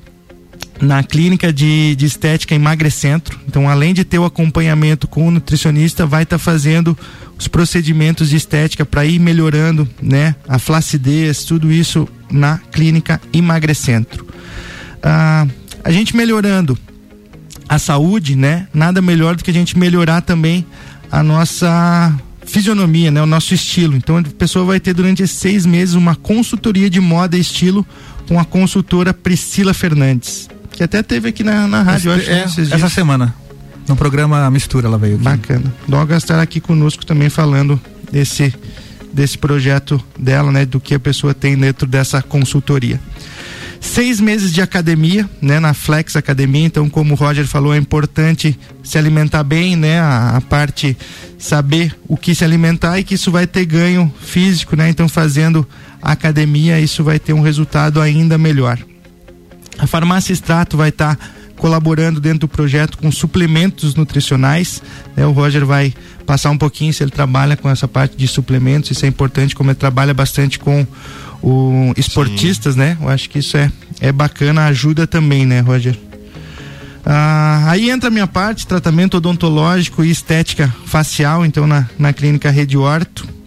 na 0.81 1.03
clínica 1.03 1.53
de, 1.53 1.95
de 1.97 2.07
estética 2.07 2.55
Emagrecentro. 2.55 3.39
Então, 3.47 3.69
além 3.69 3.93
de 3.93 4.05
ter 4.05 4.19
o 4.19 4.25
acompanhamento 4.25 5.09
com 5.09 5.27
o 5.27 5.31
nutricionista, 5.31 6.07
vai 6.07 6.23
estar 6.23 6.39
tá 6.39 6.45
fazendo 6.45 6.97
os 7.39 7.49
procedimentos 7.49 8.31
de 8.31 8.37
estética 8.37 8.85
para 8.85 9.05
ir 9.05 9.19
melhorando, 9.19 9.89
né, 10.03 10.35
a 10.49 10.59
flacidez, 10.59 11.45
tudo 11.45 11.71
isso 11.71 12.09
na 12.31 12.59
clínica 12.73 13.21
Emagrecentro. 13.33 14.27
Ah, 15.03 15.47
a 15.85 15.91
gente 15.91 16.17
melhorando 16.17 16.77
a 17.69 17.79
saúde, 17.79 18.35
né, 18.35 18.67
nada 18.73 19.01
melhor 19.01 19.37
do 19.37 19.45
que 19.45 19.51
a 19.51 19.55
gente 19.55 19.79
melhorar 19.79 20.21
também 20.21 20.67
a 21.11 21.23
nossa 21.23 22.15
fisionomia, 22.49 23.11
né, 23.11 23.23
o 23.23 23.27
nosso 23.27 23.55
estilo. 23.55 23.97
Então, 23.97 24.19
a 24.19 24.23
pessoa 24.23 24.65
vai 24.65 24.81
ter 24.81 24.95
durante 24.95 25.23
esses 25.23 25.37
seis 25.37 25.65
meses 25.65 25.95
uma 25.95 26.17
consultoria 26.17 26.91
de 26.91 27.01
moda 27.01 27.37
e 27.37 27.41
estilo 27.41 27.87
com 28.27 28.41
a 28.41 28.45
consultora 28.45 29.15
Priscila 29.15 29.73
Fernandes 29.73 30.49
que 30.79 30.85
até 30.85 31.03
teve 31.03 31.31
aqui 31.31 31.43
na, 31.43 31.67
na 31.67 31.83
rádio, 31.83 32.13
Este, 32.13 32.31
acho, 32.31 32.61
é, 32.61 32.77
essa 32.77 32.89
semana. 32.89 33.35
No 33.89 33.97
programa 33.97 34.49
Mistura 34.49 34.87
ela 34.87 34.97
veio 34.97 35.17
aqui. 35.17 35.25
Bacana. 35.25 35.75
Doga 35.89 36.17
estará 36.17 36.41
aqui 36.41 36.61
conosco 36.61 37.05
também 37.05 37.29
falando 37.29 37.81
desse, 38.13 38.55
desse 39.13 39.37
projeto 39.37 40.01
dela, 40.17 40.53
né? 40.53 40.65
Do 40.65 40.79
que 40.79 40.95
a 40.95 41.01
pessoa 41.01 41.35
tem 41.35 41.59
dentro 41.59 41.85
dessa 41.85 42.23
consultoria. 42.23 43.01
Seis 43.81 44.21
meses 44.21 44.53
de 44.53 44.61
academia, 44.61 45.29
né? 45.41 45.61
Na 45.61 45.73
Flex 45.73 46.17
Academia, 46.17 46.67
então 46.67 46.89
como 46.89 47.15
o 47.15 47.17
Roger 47.17 47.47
falou, 47.47 47.75
é 47.75 47.79
importante 47.79 48.59
se 48.83 48.99
alimentar 48.99 49.43
bem, 49.45 49.77
né? 49.77 50.01
A, 50.01 50.37
a 50.37 50.41
parte 50.41 50.97
saber 51.39 51.97
o 52.07 52.17
que 52.17 52.35
se 52.35 52.45
alimentar 52.45 52.99
e 52.99 53.05
que 53.05 53.15
isso 53.15 53.31
vai 53.31 53.47
ter 53.47 53.65
ganho 53.65 54.13
físico, 54.21 54.77
né? 54.77 54.89
Então 54.89 55.09
fazendo 55.09 55.67
academia, 56.03 56.81
isso 56.81 57.05
vai 57.05 57.19
ter 57.19 57.33
um 57.33 57.41
resultado 57.41 58.01
ainda 58.01 58.37
melhor. 58.37 58.79
A 59.79 59.87
farmácia 59.87 60.33
Extrato 60.33 60.77
vai 60.77 60.89
estar 60.89 61.17
tá 61.17 61.29
colaborando 61.59 62.21
dentro 62.21 62.41
do 62.41 62.49
projeto 62.49 62.97
com 62.97 63.11
suplementos 63.13 63.95
nutricionais. 63.95 64.83
Né? 65.17 65.27
O 65.27 65.33
Roger 65.33 65.67
vai 65.67 65.93
passar 66.25 66.51
um 66.51 66.59
pouquinho 66.59 66.93
se 66.93 67.03
ele 67.03 67.11
trabalha 67.11 67.57
com 67.57 67.69
essa 67.69 67.87
parte 67.87 68.17
de 68.17 68.27
suplementos. 68.27 68.91
Isso 68.91 69.05
é 69.05 69.09
importante, 69.09 69.55
como 69.55 69.71
ele 69.71 69.77
trabalha 69.77 70.15
bastante 70.15 70.59
com 70.59 70.87
o 71.43 71.93
esportistas, 71.97 72.75
Sim. 72.75 72.81
né? 72.81 72.99
Eu 73.01 73.09
acho 73.09 73.29
que 73.31 73.39
isso 73.39 73.57
é, 73.57 73.71
é 74.01 74.13
bacana, 74.13 74.67
ajuda 74.67 75.07
também, 75.07 75.47
né, 75.47 75.61
Roger? 75.61 75.97
Ah, 77.05 77.65
aí 77.71 77.91
entra 77.91 78.09
a 78.09 78.11
minha 78.11 78.27
parte, 78.27 78.67
tratamento 78.67 79.17
odontológico 79.17 80.05
e 80.05 80.11
estética 80.11 80.73
facial, 80.85 81.47
então 81.47 81.67
na, 81.67 81.89
na 81.99 82.13
clínica 82.13 82.51
Rede 82.51 82.77
Horto 82.77 83.39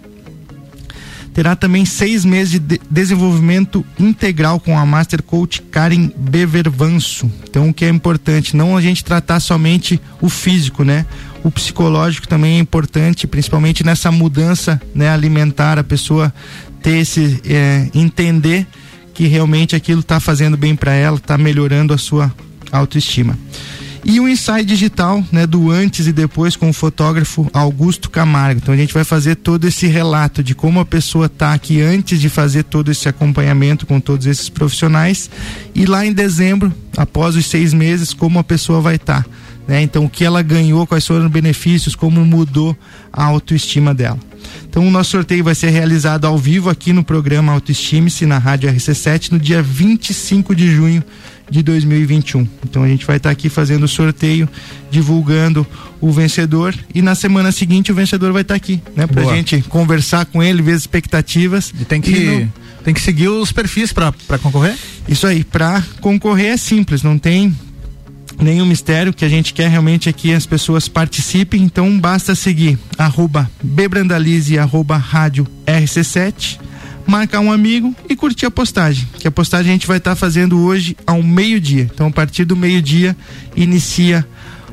terá 1.33 1.55
também 1.55 1.85
seis 1.85 2.25
meses 2.25 2.51
de, 2.51 2.59
de 2.59 2.81
desenvolvimento 2.89 3.85
integral 3.97 4.59
com 4.59 4.77
a 4.77 4.85
Master 4.85 5.23
Coach 5.23 5.61
Karen 5.61 6.11
Bevervanso. 6.17 7.31
Então, 7.49 7.69
o 7.69 7.73
que 7.73 7.85
é 7.85 7.89
importante, 7.89 8.55
não 8.55 8.75
a 8.75 8.81
gente 8.81 9.03
tratar 9.03 9.39
somente 9.39 10.01
o 10.19 10.29
físico, 10.29 10.83
né? 10.83 11.05
O 11.43 11.49
psicológico 11.49 12.27
também 12.27 12.57
é 12.57 12.59
importante, 12.59 13.25
principalmente 13.25 13.83
nessa 13.83 14.11
mudança 14.11 14.79
né, 14.93 15.09
alimentar, 15.09 15.79
a 15.79 15.83
pessoa 15.83 16.33
ter 16.81 16.97
esse 16.97 17.41
é, 17.45 17.89
entender 17.93 18.67
que 19.13 19.27
realmente 19.27 19.75
aquilo 19.75 20.01
está 20.01 20.19
fazendo 20.19 20.57
bem 20.57 20.75
para 20.75 20.93
ela, 20.93 21.17
está 21.17 21.37
melhorando 21.37 21.93
a 21.93 21.97
sua 21.97 22.33
autoestima 22.71 23.37
e 24.03 24.19
o 24.19 24.27
ensaio 24.27 24.65
digital, 24.65 25.23
né, 25.31 25.45
do 25.45 25.69
antes 25.69 26.07
e 26.07 26.11
depois 26.11 26.55
com 26.55 26.69
o 26.69 26.73
fotógrafo 26.73 27.49
Augusto 27.53 28.09
Camargo. 28.09 28.59
Então 28.61 28.73
a 28.73 28.77
gente 28.77 28.93
vai 28.93 29.03
fazer 29.03 29.35
todo 29.35 29.67
esse 29.67 29.87
relato 29.87 30.43
de 30.43 30.55
como 30.55 30.79
a 30.79 30.85
pessoa 30.85 31.27
está 31.27 31.53
aqui 31.53 31.81
antes 31.81 32.19
de 32.19 32.29
fazer 32.29 32.63
todo 32.63 32.91
esse 32.91 33.07
acompanhamento 33.07 33.85
com 33.85 33.99
todos 33.99 34.25
esses 34.25 34.49
profissionais 34.49 35.29
e 35.75 35.85
lá 35.85 36.05
em 36.05 36.13
dezembro, 36.13 36.73
após 36.97 37.35
os 37.35 37.45
seis 37.45 37.73
meses, 37.73 38.13
como 38.13 38.39
a 38.39 38.43
pessoa 38.43 38.81
vai 38.81 38.95
estar. 38.95 39.23
Tá, 39.23 39.29
né? 39.71 39.81
Então 39.81 40.03
o 40.03 40.09
que 40.09 40.25
ela 40.25 40.41
ganhou, 40.41 40.85
quais 40.85 41.07
foram 41.07 41.27
os 41.27 41.31
benefícios, 41.31 41.95
como 41.95 42.25
mudou 42.25 42.77
a 43.11 43.23
autoestima 43.23 43.93
dela. 43.93 44.19
Então 44.69 44.85
o 44.85 44.91
nosso 44.91 45.11
sorteio 45.11 45.45
vai 45.45 45.55
ser 45.55 45.69
realizado 45.69 46.25
ao 46.25 46.37
vivo 46.37 46.69
aqui 46.69 46.91
no 46.91 47.05
programa 47.05 47.53
Autoestime-se 47.53 48.25
na 48.25 48.37
Rádio 48.37 48.69
RC7 48.69 49.31
no 49.31 49.39
dia 49.39 49.61
25 49.61 50.53
de 50.53 50.69
junho 50.69 51.01
de 51.49 51.63
2021. 51.63 52.45
Então 52.65 52.83
a 52.83 52.87
gente 52.89 53.05
vai 53.05 53.15
estar 53.15 53.29
tá 53.29 53.31
aqui 53.31 53.47
fazendo 53.47 53.83
o 53.83 53.87
sorteio, 53.87 54.49
divulgando 54.89 55.65
o 56.01 56.11
vencedor 56.11 56.75
e 56.93 57.01
na 57.01 57.15
semana 57.15 57.49
seguinte 57.53 57.93
o 57.93 57.95
vencedor 57.95 58.33
vai 58.33 58.41
estar 58.41 58.55
tá 58.55 58.57
aqui, 58.57 58.81
né? 58.93 59.07
Pra 59.07 59.21
Boa. 59.21 59.33
gente 59.33 59.61
conversar 59.69 60.25
com 60.25 60.43
ele, 60.43 60.61
ver 60.61 60.73
as 60.73 60.81
expectativas. 60.81 61.73
E 61.79 61.85
tem 61.85 62.01
que, 62.01 62.11
e 62.11 62.25
no... 62.25 62.53
tem 62.83 62.93
que 62.93 62.99
seguir 62.99 63.29
os 63.29 63.53
perfis 63.53 63.93
para 63.93 64.11
concorrer? 64.41 64.75
Isso 65.07 65.25
aí, 65.25 65.45
para 65.45 65.81
concorrer 66.01 66.47
é 66.47 66.57
simples, 66.57 67.03
não 67.03 67.17
tem 67.17 67.55
nenhum 68.41 68.65
mistério 68.65 69.13
que 69.13 69.23
a 69.23 69.29
gente 69.29 69.53
quer 69.53 69.69
realmente 69.69 70.09
é 70.09 70.13
que 70.13 70.33
as 70.33 70.45
pessoas 70.45 70.87
participem, 70.87 71.61
então 71.61 71.99
basta 71.99 72.35
seguir 72.35 72.77
arroba 72.97 73.49
bebrandalize 73.63 74.57
arroba 74.57 74.97
rádio 74.97 75.47
RC7 75.65 76.59
marcar 77.07 77.39
um 77.39 77.51
amigo 77.51 77.93
e 78.09 78.15
curtir 78.15 78.45
a 78.45 78.51
postagem. 78.51 79.07
Que 79.19 79.27
a 79.27 79.31
postagem 79.31 79.71
a 79.71 79.73
gente 79.73 79.87
vai 79.87 79.97
estar 79.97 80.11
tá 80.11 80.15
fazendo 80.15 80.59
hoje 80.59 80.95
ao 81.05 81.21
meio-dia. 81.21 81.89
Então, 81.93 82.07
a 82.07 82.11
partir 82.11 82.45
do 82.45 82.55
meio-dia, 82.55 83.15
inicia 83.55 84.25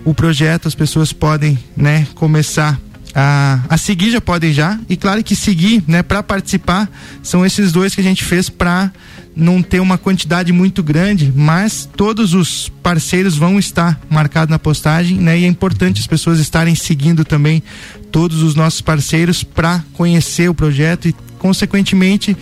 o 0.04 0.14
projeto, 0.14 0.68
as 0.68 0.74
pessoas 0.74 1.12
podem, 1.12 1.59
né, 1.76 2.07
começar 2.14 2.78
a, 3.14 3.61
a 3.68 3.76
seguir 3.76 4.11
já 4.11 4.20
podem 4.20 4.52
já. 4.52 4.78
E 4.88 4.96
claro 4.96 5.22
que 5.24 5.35
seguir, 5.35 5.83
né, 5.87 6.02
para 6.02 6.22
participar, 6.22 6.88
são 7.22 7.44
esses 7.44 7.72
dois 7.72 7.94
que 7.94 8.00
a 8.00 8.04
gente 8.04 8.24
fez 8.24 8.48
para 8.48 8.92
não 9.38 9.62
ter 9.62 9.79
uma 9.79 9.96
quantidade 9.96 10.53
muito 10.53 10.83
grande, 10.83 11.33
mas 11.35 11.88
todos 11.96 12.35
os 12.35 12.68
parceiros 12.83 13.37
vão 13.37 13.57
estar 13.57 14.01
marcados 14.11 14.51
na 14.51 14.59
postagem, 14.59 15.16
né? 15.16 15.38
E 15.38 15.44
é 15.44 15.46
importante 15.46 16.01
as 16.01 16.07
pessoas 16.09 16.40
estarem 16.40 16.74
seguindo 16.74 17.24
também 17.24 17.62
todos 18.11 18.42
os 18.42 18.57
nossos 18.57 18.81
parceiros 18.81 19.44
para 19.44 19.85
conhecer 19.92 20.51
o 20.51 20.55
projeto 20.55 21.09
e 21.09 21.14
consequentemente 21.38 22.37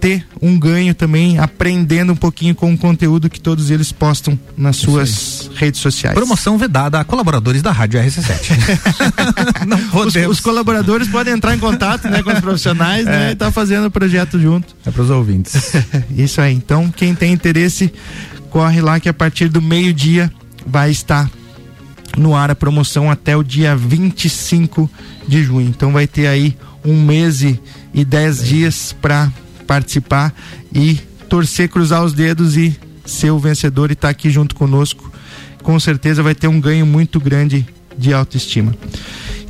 ter 0.00 0.26
um 0.40 0.58
ganho 0.58 0.94
também 0.94 1.38
aprendendo 1.38 2.14
um 2.14 2.16
pouquinho 2.16 2.54
com 2.54 2.72
o 2.72 2.78
conteúdo 2.78 3.28
que 3.28 3.40
todos 3.40 3.70
eles 3.70 3.92
postam 3.92 4.38
nas 4.56 4.76
suas 4.76 5.37
redes 5.58 5.80
sociais. 5.80 6.14
Promoção 6.14 6.56
vedada 6.56 7.00
a 7.00 7.04
colaboradores 7.04 7.60
da 7.60 7.72
Rádio 7.72 8.00
RC7. 8.00 9.66
Não 9.66 9.78
os, 10.00 10.14
os, 10.14 10.40
colaboradores 10.40 11.08
podem 11.08 11.34
entrar 11.34 11.54
em 11.54 11.58
contato 11.58 12.08
né, 12.08 12.22
com 12.22 12.32
os 12.32 12.40
profissionais 12.40 13.04
né, 13.04 13.14
é. 13.14 13.18
né, 13.18 13.32
e 13.32 13.36
tá 13.36 13.50
fazendo 13.50 13.86
o 13.86 13.90
projeto 13.90 14.38
junto. 14.38 14.74
É 14.86 14.90
para 14.90 15.02
os 15.02 15.10
ouvintes. 15.10 15.74
Isso 16.16 16.40
aí. 16.40 16.54
Então, 16.54 16.90
quem 16.90 17.14
tem 17.14 17.32
interesse, 17.32 17.92
corre 18.50 18.80
lá 18.80 19.00
que 19.00 19.08
a 19.08 19.14
partir 19.14 19.48
do 19.48 19.60
meio-dia 19.60 20.32
vai 20.66 20.90
estar 20.90 21.28
no 22.16 22.34
ar 22.34 22.50
a 22.50 22.54
promoção 22.54 23.10
até 23.10 23.36
o 23.36 23.42
dia 23.42 23.76
25 23.76 24.90
de 25.26 25.42
junho. 25.42 25.68
Então 25.68 25.92
vai 25.92 26.06
ter 26.06 26.26
aí 26.26 26.56
um 26.84 27.00
mês 27.00 27.42
e, 27.42 27.60
dez 28.04 28.44
dias 28.44 28.94
para 29.00 29.30
participar 29.66 30.32
e 30.72 30.94
torcer, 31.28 31.68
cruzar 31.68 32.04
os 32.04 32.12
dedos 32.12 32.56
e 32.56 32.78
ser 33.04 33.30
o 33.30 33.38
vencedor 33.38 33.90
e 33.90 33.92
estar 33.94 34.08
tá 34.08 34.12
aqui 34.12 34.30
junto 34.30 34.54
conosco. 34.54 35.12
Com 35.62 35.78
certeza 35.78 36.22
vai 36.22 36.34
ter 36.34 36.48
um 36.48 36.60
ganho 36.60 36.86
muito 36.86 37.20
grande 37.20 37.66
de 37.96 38.12
autoestima. 38.12 38.74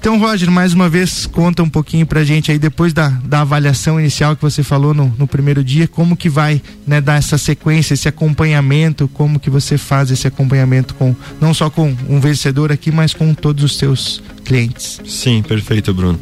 Então, 0.01 0.16
Roger, 0.16 0.49
mais 0.49 0.73
uma 0.73 0.88
vez, 0.88 1.27
conta 1.27 1.61
um 1.61 1.68
pouquinho 1.68 2.07
pra 2.07 2.23
gente 2.23 2.53
aí, 2.53 2.59
depois 2.59 2.92
da, 2.92 3.09
da 3.09 3.40
avaliação 3.40 3.99
inicial 3.99 4.37
que 4.37 4.42
você 4.42 4.62
falou 4.62 4.94
no, 4.94 5.12
no 5.18 5.27
primeiro 5.27 5.62
dia, 5.64 5.88
como 5.88 6.16
que 6.16 6.29
vai 6.29 6.62
né, 6.87 7.01
dar 7.01 7.18
essa 7.18 7.37
sequência, 7.37 7.94
esse 7.94 8.09
acompanhamento, 8.09 9.09
como 9.09 9.40
que 9.40 9.51
você 9.51 9.77
faz 9.77 10.12
esse 10.12 10.27
acompanhamento 10.29 10.94
com, 10.94 11.16
não 11.40 11.53
só 11.53 11.68
com 11.68 11.97
um 12.09 12.21
vencedor 12.21 12.71
aqui, 12.71 12.92
mas 12.92 13.12
com 13.12 13.35
todos 13.35 13.64
os 13.64 13.77
seus 13.77 14.23
clientes. 14.44 15.01
Sim, 15.05 15.42
perfeito, 15.42 15.92
Bruno. 15.92 16.18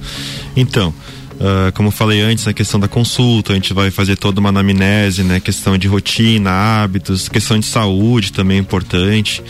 Então, 0.57 0.93
Uh, 1.37 1.71
como 1.75 1.91
falei 1.91 2.21
antes, 2.23 2.47
na 2.47 2.53
questão 2.53 2.81
da 2.81 2.89
consulta, 2.89 3.53
a 3.53 3.55
gente 3.55 3.75
vai 3.75 3.91
fazer 3.91 4.17
toda 4.17 4.41
uma 4.41 4.49
anamnese, 4.49 5.23
né? 5.23 5.39
Questão 5.39 5.77
de 5.77 5.87
rotina, 5.87 6.51
hábitos, 6.51 7.29
questão 7.29 7.59
de 7.59 7.67
saúde 7.67 8.33
também 8.33 8.57
é 8.57 8.61
importante. 8.61 9.43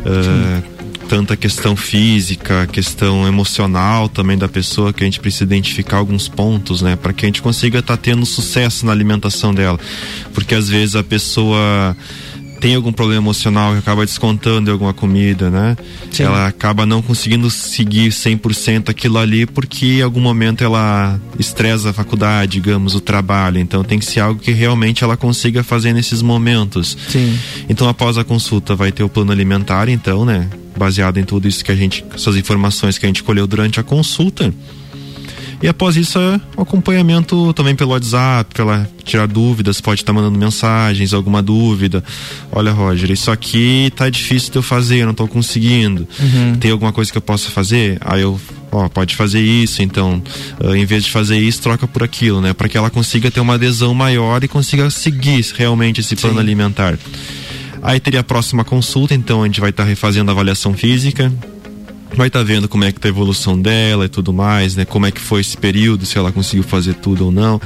Uh, 0.00 0.78
tanto 1.08 1.32
a 1.32 1.36
questão 1.36 1.74
física, 1.74 2.62
a 2.62 2.66
questão 2.66 3.26
emocional 3.26 4.08
também 4.08 4.36
da 4.36 4.48
pessoa, 4.48 4.92
que 4.92 5.02
a 5.02 5.06
gente 5.06 5.20
precisa 5.20 5.44
identificar 5.44 5.96
alguns 5.96 6.28
pontos, 6.28 6.82
né? 6.82 6.96
Para 6.96 7.12
que 7.12 7.24
a 7.24 7.28
gente 7.28 7.40
consiga 7.40 7.78
estar 7.78 7.96
tá 7.96 8.02
tendo 8.02 8.26
sucesso 8.26 8.84
na 8.84 8.92
alimentação 8.92 9.54
dela. 9.54 9.78
Porque 10.34 10.54
às 10.54 10.68
vezes 10.68 10.96
a 10.96 11.02
pessoa 11.02 11.96
tem 12.60 12.74
algum 12.74 12.92
problema 12.92 13.22
emocional 13.22 13.72
que 13.72 13.78
acaba 13.78 14.04
descontando 14.04 14.70
em 14.70 14.72
alguma 14.72 14.92
comida, 14.92 15.50
né? 15.50 15.76
Sim. 16.10 16.24
Ela 16.24 16.46
acaba 16.46 16.84
não 16.84 17.00
conseguindo 17.00 17.50
seguir 17.50 18.10
100% 18.10 18.88
aquilo 18.88 19.18
ali 19.18 19.46
porque 19.46 19.98
em 19.98 20.02
algum 20.02 20.20
momento 20.20 20.62
ela 20.64 21.20
estressa 21.38 21.90
a 21.90 21.92
faculdade, 21.92 22.52
digamos, 22.52 22.94
o 22.94 23.00
trabalho. 23.00 23.58
Então 23.58 23.84
tem 23.84 23.98
que 23.98 24.04
ser 24.04 24.20
algo 24.20 24.40
que 24.40 24.52
realmente 24.52 25.04
ela 25.04 25.16
consiga 25.16 25.62
fazer 25.62 25.92
nesses 25.92 26.22
momentos. 26.22 26.96
Sim. 27.08 27.38
Então 27.68 27.88
após 27.88 28.18
a 28.18 28.24
consulta 28.24 28.74
vai 28.74 28.92
ter 28.92 29.02
o 29.02 29.08
plano 29.08 29.32
alimentar, 29.32 29.88
então, 29.88 30.24
né? 30.24 30.48
Baseado 30.76 31.18
em 31.18 31.24
tudo 31.24 31.48
isso 31.48 31.64
que 31.64 31.72
a 31.72 31.76
gente, 31.76 32.04
essas 32.14 32.36
informações 32.36 32.98
que 32.98 33.06
a 33.06 33.08
gente 33.08 33.22
colheu 33.22 33.46
durante 33.46 33.80
a 33.80 33.82
consulta 33.82 34.52
e 35.60 35.68
após 35.68 35.96
isso, 35.96 36.18
é 36.18 36.40
o 36.56 36.62
acompanhamento 36.62 37.52
também 37.52 37.74
pelo 37.74 37.90
WhatsApp, 37.90 38.54
pela 38.54 38.88
tirar 39.04 39.26
dúvidas, 39.26 39.80
pode 39.80 40.02
estar 40.02 40.12
tá 40.12 40.18
mandando 40.18 40.38
mensagens, 40.38 41.12
alguma 41.12 41.42
dúvida. 41.42 42.02
Olha, 42.52 42.70
Roger, 42.72 43.10
isso 43.10 43.30
aqui 43.30 43.92
tá 43.96 44.08
difícil 44.08 44.52
de 44.52 44.58
eu 44.58 44.62
fazer, 44.62 44.98
eu 44.98 45.06
não 45.06 45.14
tô 45.14 45.26
conseguindo. 45.26 46.06
Uhum. 46.20 46.54
Tem 46.56 46.70
alguma 46.70 46.92
coisa 46.92 47.10
que 47.10 47.18
eu 47.18 47.22
possa 47.22 47.50
fazer? 47.50 47.98
Aí 48.00 48.22
eu 48.22 48.40
ó, 48.70 48.88
pode 48.88 49.16
fazer 49.16 49.40
isso, 49.40 49.82
então, 49.82 50.22
uh, 50.60 50.74
em 50.74 50.84
vez 50.84 51.04
de 51.04 51.10
fazer 51.10 51.38
isso, 51.38 51.60
troca 51.62 51.86
por 51.86 52.02
aquilo, 52.02 52.40
né? 52.40 52.52
Para 52.52 52.68
que 52.68 52.76
ela 52.76 52.90
consiga 52.90 53.30
ter 53.30 53.40
uma 53.40 53.54
adesão 53.54 53.94
maior 53.94 54.42
e 54.44 54.48
consiga 54.48 54.88
seguir 54.90 55.44
realmente 55.56 56.00
esse 56.00 56.14
plano 56.16 56.36
Sim. 56.36 56.42
alimentar. 56.42 56.98
Aí 57.82 58.00
teria 58.00 58.20
a 58.20 58.24
próxima 58.24 58.64
consulta, 58.64 59.14
então 59.14 59.42
a 59.42 59.46
gente 59.46 59.60
vai 59.60 59.70
estar 59.70 59.84
tá 59.84 59.88
refazendo 59.88 60.30
a 60.30 60.34
avaliação 60.34 60.74
física, 60.74 61.32
vai 62.16 62.28
estar 62.28 62.40
tá 62.40 62.44
vendo 62.44 62.68
como 62.68 62.84
é 62.84 62.92
que 62.92 63.00
tá 63.00 63.08
a 63.08 63.10
evolução 63.10 63.60
dela 63.60 64.06
e 64.06 64.08
tudo 64.08 64.32
mais, 64.32 64.76
né? 64.76 64.84
Como 64.84 65.06
é 65.06 65.10
que 65.10 65.20
foi 65.20 65.40
esse 65.40 65.56
período, 65.56 66.06
se 66.06 66.16
ela 66.18 66.32
conseguiu 66.32 66.62
fazer 66.62 66.94
tudo 66.94 67.26
ou 67.26 67.32
não. 67.32 67.60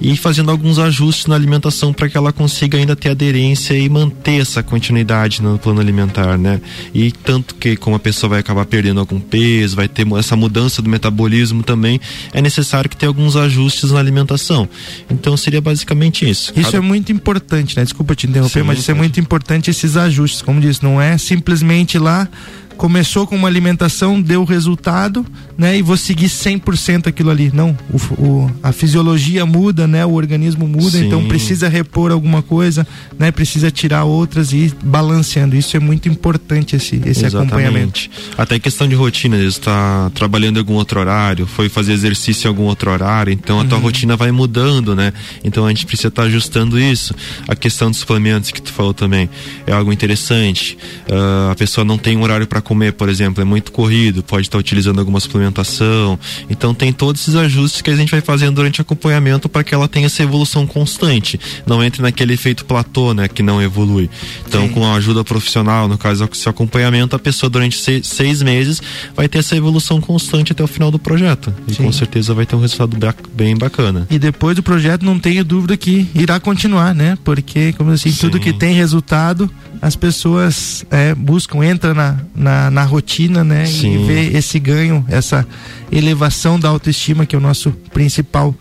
E 0.00 0.16
fazendo 0.16 0.50
alguns 0.50 0.78
ajustes 0.78 1.26
na 1.26 1.34
alimentação 1.34 1.92
para 1.92 2.08
que 2.08 2.16
ela 2.16 2.32
consiga 2.32 2.76
ainda 2.76 2.94
ter 2.94 3.10
aderência 3.10 3.74
e 3.74 3.88
manter 3.88 4.40
essa 4.40 4.62
continuidade 4.62 5.42
no 5.42 5.58
plano 5.58 5.80
alimentar, 5.80 6.36
né? 6.36 6.60
E 6.92 7.10
tanto 7.10 7.54
que 7.54 7.76
como 7.76 7.96
a 7.96 7.98
pessoa 7.98 8.30
vai 8.30 8.40
acabar 8.40 8.66
perdendo 8.66 9.00
algum 9.00 9.20
peso, 9.20 9.76
vai 9.76 9.88
ter 9.88 10.06
essa 10.18 10.36
mudança 10.36 10.82
do 10.82 10.90
metabolismo 10.90 11.62
também, 11.62 12.00
é 12.32 12.42
necessário 12.42 12.90
que 12.90 12.96
tenha 12.96 13.08
alguns 13.08 13.36
ajustes 13.36 13.90
na 13.90 13.98
alimentação. 13.98 14.68
Então 15.08 15.36
seria 15.36 15.60
basicamente 15.60 16.28
isso. 16.28 16.52
Isso 16.54 16.72
Cada... 16.72 16.78
é 16.78 16.80
muito 16.80 17.10
importante, 17.12 17.76
né? 17.76 17.84
Desculpa 17.84 18.14
te 18.14 18.26
interromper, 18.26 18.60
Sim, 18.60 18.66
mas 18.66 18.78
isso 18.80 18.90
é 18.90 18.94
muito 18.94 19.18
importante 19.18 19.70
esses 19.70 19.96
ajustes, 19.96 20.42
como 20.42 20.60
disse, 20.60 20.82
não 20.82 21.00
é 21.00 21.16
simplesmente 21.16 21.98
lá 21.98 22.28
começou 22.76 23.26
com 23.26 23.34
uma 23.34 23.48
alimentação, 23.48 24.20
deu 24.20 24.44
resultado, 24.44 25.24
né? 25.56 25.78
E 25.78 25.82
vou 25.82 25.96
seguir 25.96 26.28
100% 26.28 27.06
aquilo 27.08 27.30
ali. 27.30 27.50
Não, 27.52 27.76
o, 27.90 28.22
o, 28.22 28.50
a 28.62 28.72
fisiologia 28.72 29.44
muda, 29.46 29.86
né? 29.86 30.04
O 30.04 30.12
organismo 30.12 30.66
muda, 30.68 30.98
Sim. 30.98 31.06
então 31.06 31.26
precisa 31.26 31.68
repor 31.68 32.12
alguma 32.12 32.42
coisa, 32.42 32.86
né? 33.18 33.30
Precisa 33.30 33.70
tirar 33.70 34.04
outras 34.04 34.52
e 34.52 34.56
ir 34.56 34.74
balanceando. 34.82 35.56
Isso 35.56 35.76
é 35.76 35.80
muito 35.80 36.08
importante 36.08 36.76
esse, 36.76 37.00
esse 37.06 37.26
acompanhamento. 37.26 38.08
Até 38.36 38.58
questão 38.58 38.88
de 38.88 38.94
rotina, 38.94 39.36
você 39.36 39.46
está 39.46 40.10
trabalhando 40.14 40.56
em 40.56 40.60
algum 40.60 40.74
outro 40.74 41.00
horário, 41.00 41.46
foi 41.46 41.68
fazer 41.68 41.92
exercício 41.92 42.46
em 42.46 42.48
algum 42.48 42.64
outro 42.64 42.90
horário, 42.90 43.32
então 43.32 43.58
a 43.58 43.62
uhum. 43.62 43.68
tua 43.68 43.78
rotina 43.78 44.16
vai 44.16 44.30
mudando, 44.30 44.94
né? 44.94 45.12
Então 45.42 45.64
a 45.64 45.68
gente 45.68 45.86
precisa 45.86 46.08
estar 46.08 46.22
tá 46.22 46.28
ajustando 46.28 46.78
isso. 46.78 47.14
A 47.48 47.56
questão 47.56 47.90
dos 47.90 48.00
suplementos 48.00 48.50
que 48.50 48.60
tu 48.60 48.72
falou 48.72 48.92
também 48.92 49.28
é 49.66 49.72
algo 49.72 49.92
interessante. 49.92 50.76
Uh, 51.08 51.50
a 51.50 51.54
pessoa 51.54 51.84
não 51.84 51.96
tem 51.96 52.16
um 52.16 52.22
horário 52.22 52.46
para 52.46 52.60
comer, 52.66 52.94
por 52.94 53.08
exemplo, 53.08 53.40
é 53.40 53.44
muito 53.44 53.70
corrido, 53.70 54.24
pode 54.24 54.48
estar 54.48 54.58
utilizando 54.58 54.98
alguma 54.98 55.20
suplementação. 55.20 56.18
Então 56.50 56.74
tem 56.74 56.92
todos 56.92 57.22
esses 57.22 57.36
ajustes 57.36 57.80
que 57.80 57.90
a 57.90 57.94
gente 57.94 58.10
vai 58.10 58.20
fazendo 58.20 58.56
durante 58.56 58.80
o 58.80 58.82
acompanhamento 58.82 59.48
para 59.48 59.62
que 59.62 59.72
ela 59.72 59.86
tenha 59.86 60.06
essa 60.06 60.20
evolução 60.24 60.66
constante. 60.66 61.38
Não 61.64 61.82
entre 61.82 62.02
naquele 62.02 62.34
efeito 62.34 62.64
platô, 62.64 63.14
né, 63.14 63.28
que 63.28 63.40
não 63.40 63.62
evolui. 63.62 64.10
Então, 64.48 64.66
Sim. 64.66 64.74
com 64.74 64.84
a 64.84 64.94
ajuda 64.94 65.22
profissional, 65.22 65.86
no 65.86 65.96
caso 65.96 66.28
seu 66.32 66.50
acompanhamento, 66.50 67.14
a 67.14 67.20
pessoa 67.20 67.48
durante 67.48 67.78
seis, 67.78 68.04
seis, 68.08 68.42
meses 68.42 68.82
vai 69.14 69.28
ter 69.28 69.38
essa 69.38 69.54
evolução 69.54 70.00
constante 70.00 70.50
até 70.50 70.64
o 70.64 70.66
final 70.66 70.90
do 70.90 70.98
projeto. 70.98 71.54
E 71.68 71.74
Sim. 71.74 71.84
com 71.84 71.92
certeza 71.92 72.34
vai 72.34 72.44
ter 72.44 72.56
um 72.56 72.60
resultado 72.60 72.98
bem 73.32 73.56
bacana. 73.56 74.08
E 74.10 74.18
depois 74.18 74.56
do 74.56 74.62
projeto, 74.62 75.04
não 75.04 75.20
tenho 75.20 75.44
dúvida 75.44 75.76
que 75.76 76.08
irá 76.16 76.40
continuar, 76.40 76.94
né? 76.94 77.16
Porque, 77.22 77.72
como 77.74 77.92
assim, 77.92 78.10
Sim. 78.10 78.22
tudo 78.22 78.40
que 78.40 78.52
tem 78.52 78.74
resultado, 78.74 79.48
as 79.80 79.94
pessoas 79.94 80.84
é, 80.90 81.14
buscam, 81.14 81.64
entra 81.64 81.94
na, 81.94 82.18
na 82.34 82.55
na, 82.70 82.84
rotina, 82.84 83.44
né? 83.44 83.66
Sim. 83.66 83.94
E 83.94 84.06
ver 84.06 84.36
esse 84.36 84.58
ganho, 84.58 85.04
essa 85.08 85.46
elevação 85.90 86.58
da 86.58 86.68
autoestima, 86.68 87.26
que 87.26 87.34
é 87.34 87.38
o 87.38 87.42
nosso 87.42 87.70
principal 87.92 88.54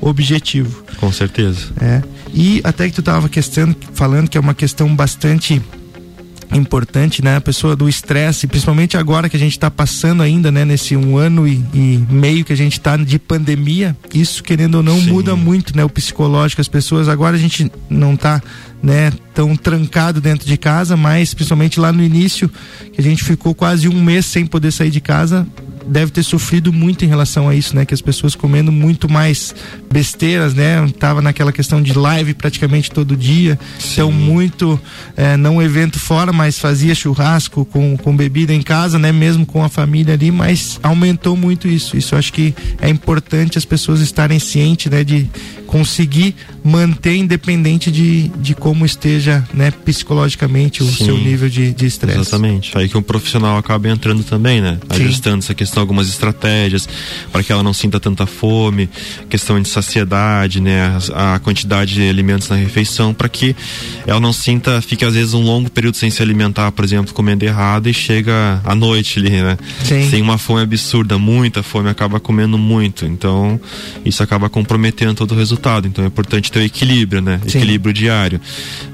objetivo. 0.00 0.84
Com 0.98 1.12
certeza. 1.12 1.72
É. 1.80 2.02
E 2.32 2.60
até 2.64 2.88
que 2.88 2.94
tu 2.94 3.00
estava 3.00 3.28
falando 3.92 4.28
que 4.28 4.36
é 4.36 4.40
uma 4.40 4.54
questão 4.54 4.94
bastante 4.94 5.62
importante, 6.54 7.22
né? 7.22 7.36
A 7.36 7.40
pessoa 7.40 7.74
do 7.74 7.88
estresse, 7.88 8.46
principalmente 8.46 8.96
agora 8.96 9.28
que 9.28 9.36
a 9.36 9.40
gente 9.40 9.52
está 9.52 9.70
passando 9.70 10.22
ainda, 10.22 10.50
né? 10.50 10.64
Nesse 10.64 10.96
um 10.96 11.16
ano 11.16 11.46
e, 11.46 11.62
e 11.74 12.06
meio 12.08 12.44
que 12.44 12.52
a 12.52 12.56
gente 12.56 12.74
está 12.74 12.96
de 12.96 13.18
pandemia, 13.18 13.96
isso 14.12 14.42
querendo 14.42 14.76
ou 14.76 14.82
não 14.82 14.98
Sim. 14.98 15.10
muda 15.10 15.36
muito, 15.36 15.76
né? 15.76 15.84
O 15.84 15.88
psicológico, 15.88 16.60
as 16.60 16.68
pessoas 16.68 17.08
agora 17.08 17.36
a 17.36 17.38
gente 17.38 17.70
não 17.90 18.14
está 18.14 18.42
né, 18.82 19.12
tão 19.32 19.56
trancado 19.56 20.20
dentro 20.20 20.46
de 20.46 20.56
casa, 20.58 20.96
mas 20.96 21.32
principalmente 21.32 21.80
lá 21.80 21.90
no 21.90 22.02
início, 22.02 22.50
que 22.92 23.00
a 23.00 23.04
gente 23.04 23.24
ficou 23.24 23.54
quase 23.54 23.88
um 23.88 24.02
mês 24.02 24.26
sem 24.26 24.44
poder 24.44 24.70
sair 24.72 24.90
de 24.90 25.00
casa, 25.00 25.46
deve 25.86 26.10
ter 26.10 26.22
sofrido 26.22 26.72
muito 26.72 27.04
em 27.04 27.08
relação 27.08 27.48
a 27.48 27.54
isso, 27.54 27.74
né? 27.74 27.84
Que 27.84 27.94
as 27.94 28.00
pessoas 28.00 28.34
comendo 28.34 28.72
muito 28.72 29.10
mais 29.10 29.54
besteiras, 29.92 30.54
né? 30.54 30.86
Tava 30.98 31.20
naquela 31.20 31.52
questão 31.52 31.82
de 31.82 31.96
live 31.96 32.34
praticamente 32.34 32.90
todo 32.90 33.16
dia, 33.16 33.58
Sim. 33.78 33.92
então 33.92 34.12
muito, 34.12 34.80
é, 35.16 35.36
não 35.36 35.60
evento 35.60 35.98
fora, 35.98 36.32
mas 36.32 36.58
fazia 36.58 36.94
churrasco 36.94 37.64
com, 37.64 37.96
com 37.96 38.16
bebida 38.16 38.54
em 38.54 38.62
casa, 38.62 38.98
né? 38.98 39.12
Mesmo 39.12 39.44
com 39.44 39.62
a 39.62 39.68
família 39.68 40.14
ali, 40.14 40.30
mas 40.30 40.78
aumentou 40.82 41.36
muito 41.36 41.68
isso. 41.68 41.96
Isso 41.96 42.16
acho 42.16 42.32
que 42.32 42.54
é 42.80 42.88
importante 42.88 43.58
as 43.58 43.64
pessoas 43.64 44.00
estarem 44.00 44.38
cientes, 44.38 44.90
né? 44.90 45.04
De 45.04 45.28
conseguir 45.66 46.34
manter 46.62 47.16
independente 47.16 47.90
de, 47.90 48.28
de 48.28 48.54
como 48.54 48.86
esteja, 48.86 49.46
né, 49.52 49.70
psicologicamente 49.70 50.82
o 50.82 50.86
Sim. 50.86 51.04
seu 51.06 51.18
nível 51.18 51.48
de 51.48 51.74
de 51.74 51.86
estresse. 51.86 52.18
Exatamente. 52.18 52.76
Aí 52.76 52.88
que 52.88 52.96
um 52.96 53.02
profissional 53.02 53.58
acaba 53.58 53.88
entrando 53.88 54.22
também, 54.22 54.60
né? 54.60 54.78
Sim. 54.90 55.04
Ajustando 55.04 55.38
essa 55.38 55.54
questão, 55.54 55.73
algumas 55.80 56.08
estratégias 56.08 56.88
para 57.32 57.42
que 57.42 57.52
ela 57.52 57.62
não 57.62 57.72
sinta 57.72 57.98
tanta 58.00 58.26
fome, 58.26 58.88
questão 59.28 59.60
de 59.60 59.68
saciedade, 59.68 60.60
né? 60.60 60.98
A, 61.12 61.34
a 61.34 61.38
quantidade 61.38 61.94
de 61.94 62.08
alimentos 62.08 62.48
na 62.48 62.56
refeição, 62.56 63.12
para 63.14 63.28
que 63.28 63.54
ela 64.06 64.20
não 64.20 64.32
sinta, 64.32 64.80
fique 64.80 65.04
às 65.04 65.14
vezes 65.14 65.34
um 65.34 65.42
longo 65.42 65.70
período 65.70 65.96
sem 65.96 66.10
se 66.10 66.22
alimentar, 66.22 66.72
por 66.72 66.84
exemplo, 66.84 67.14
comendo 67.14 67.44
errado 67.44 67.88
e 67.88 67.94
chega 67.94 68.60
à 68.64 68.74
noite 68.74 69.18
ali, 69.18 69.30
né? 69.30 69.56
Sim. 69.84 70.10
Sem 70.10 70.22
uma 70.22 70.38
fome 70.38 70.62
absurda, 70.62 71.18
muita 71.18 71.62
fome, 71.62 71.88
acaba 71.88 72.20
comendo 72.20 72.58
muito. 72.58 73.04
Então, 73.04 73.60
isso 74.04 74.22
acaba 74.22 74.48
comprometendo 74.48 75.14
todo 75.14 75.32
o 75.32 75.38
resultado. 75.38 75.86
Então, 75.86 76.04
é 76.04 76.08
importante 76.08 76.50
ter 76.50 76.60
o 76.60 76.62
equilíbrio, 76.62 77.20
né? 77.20 77.40
Sim. 77.46 77.58
Equilíbrio 77.58 77.92
diário. 77.92 78.40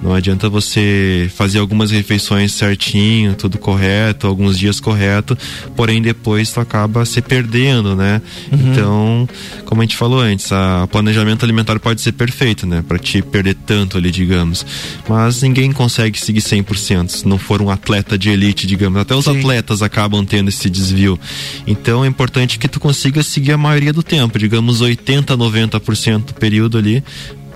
Não 0.03 0.15
adianta 0.15 0.49
você 0.49 1.31
fazer 1.35 1.59
algumas 1.59 1.91
refeições 1.91 2.53
certinho, 2.53 3.35
tudo 3.35 3.59
correto, 3.59 4.27
alguns 4.27 4.59
dias 4.59 4.81
correto, 4.81 5.37
porém 5.77 6.01
depois 6.01 6.53
tu 6.53 6.61
acaba 6.71 7.05
se 7.05 7.21
perdendo, 7.21 7.97
né? 7.97 8.23
Então, 8.53 9.29
como 9.65 9.81
a 9.81 9.85
gente 9.85 9.97
falou 9.97 10.21
antes, 10.21 10.49
o 10.53 10.87
planejamento 10.87 11.45
alimentar 11.45 11.81
pode 11.81 12.01
ser 12.01 12.13
perfeito, 12.13 12.65
né? 12.65 12.85
Pra 12.87 12.97
te 12.97 13.21
perder 13.21 13.57
tanto 13.67 13.99
ali, 13.99 14.13
digamos. 14.13 14.65
Mas 15.09 15.43
ninguém 15.43 15.73
consegue 15.73 16.19
seguir 16.19 16.41
100%, 16.41 17.09
se 17.09 17.29
não 17.29 17.39
for 17.39 17.61
um 17.61 17.71
atleta 17.71 18.17
de 18.17 18.31
elite, 18.31 18.69
digamos. 18.69 19.01
Até 19.01 19.17
os 19.17 19.25
Sim. 19.25 19.41
atletas 19.41 19.83
acabam 19.83 20.25
tendo 20.25 20.49
esse 20.49 20.71
desvio. 20.71 21.19
Então, 21.67 22.05
é 22.05 22.09
importante 22.09 22.59
que 22.59 22.69
tu 22.69 22.79
consiga 22.79 23.23
seguir 23.25 23.53
a 23.53 23.59
maioria 23.59 23.93
do 23.93 24.03
tempo, 24.03 24.39
digamos 24.39 24.81
80, 24.81 25.37
90% 25.37 26.27
do 26.27 26.35
período 26.35 26.79
ali, 26.79 27.03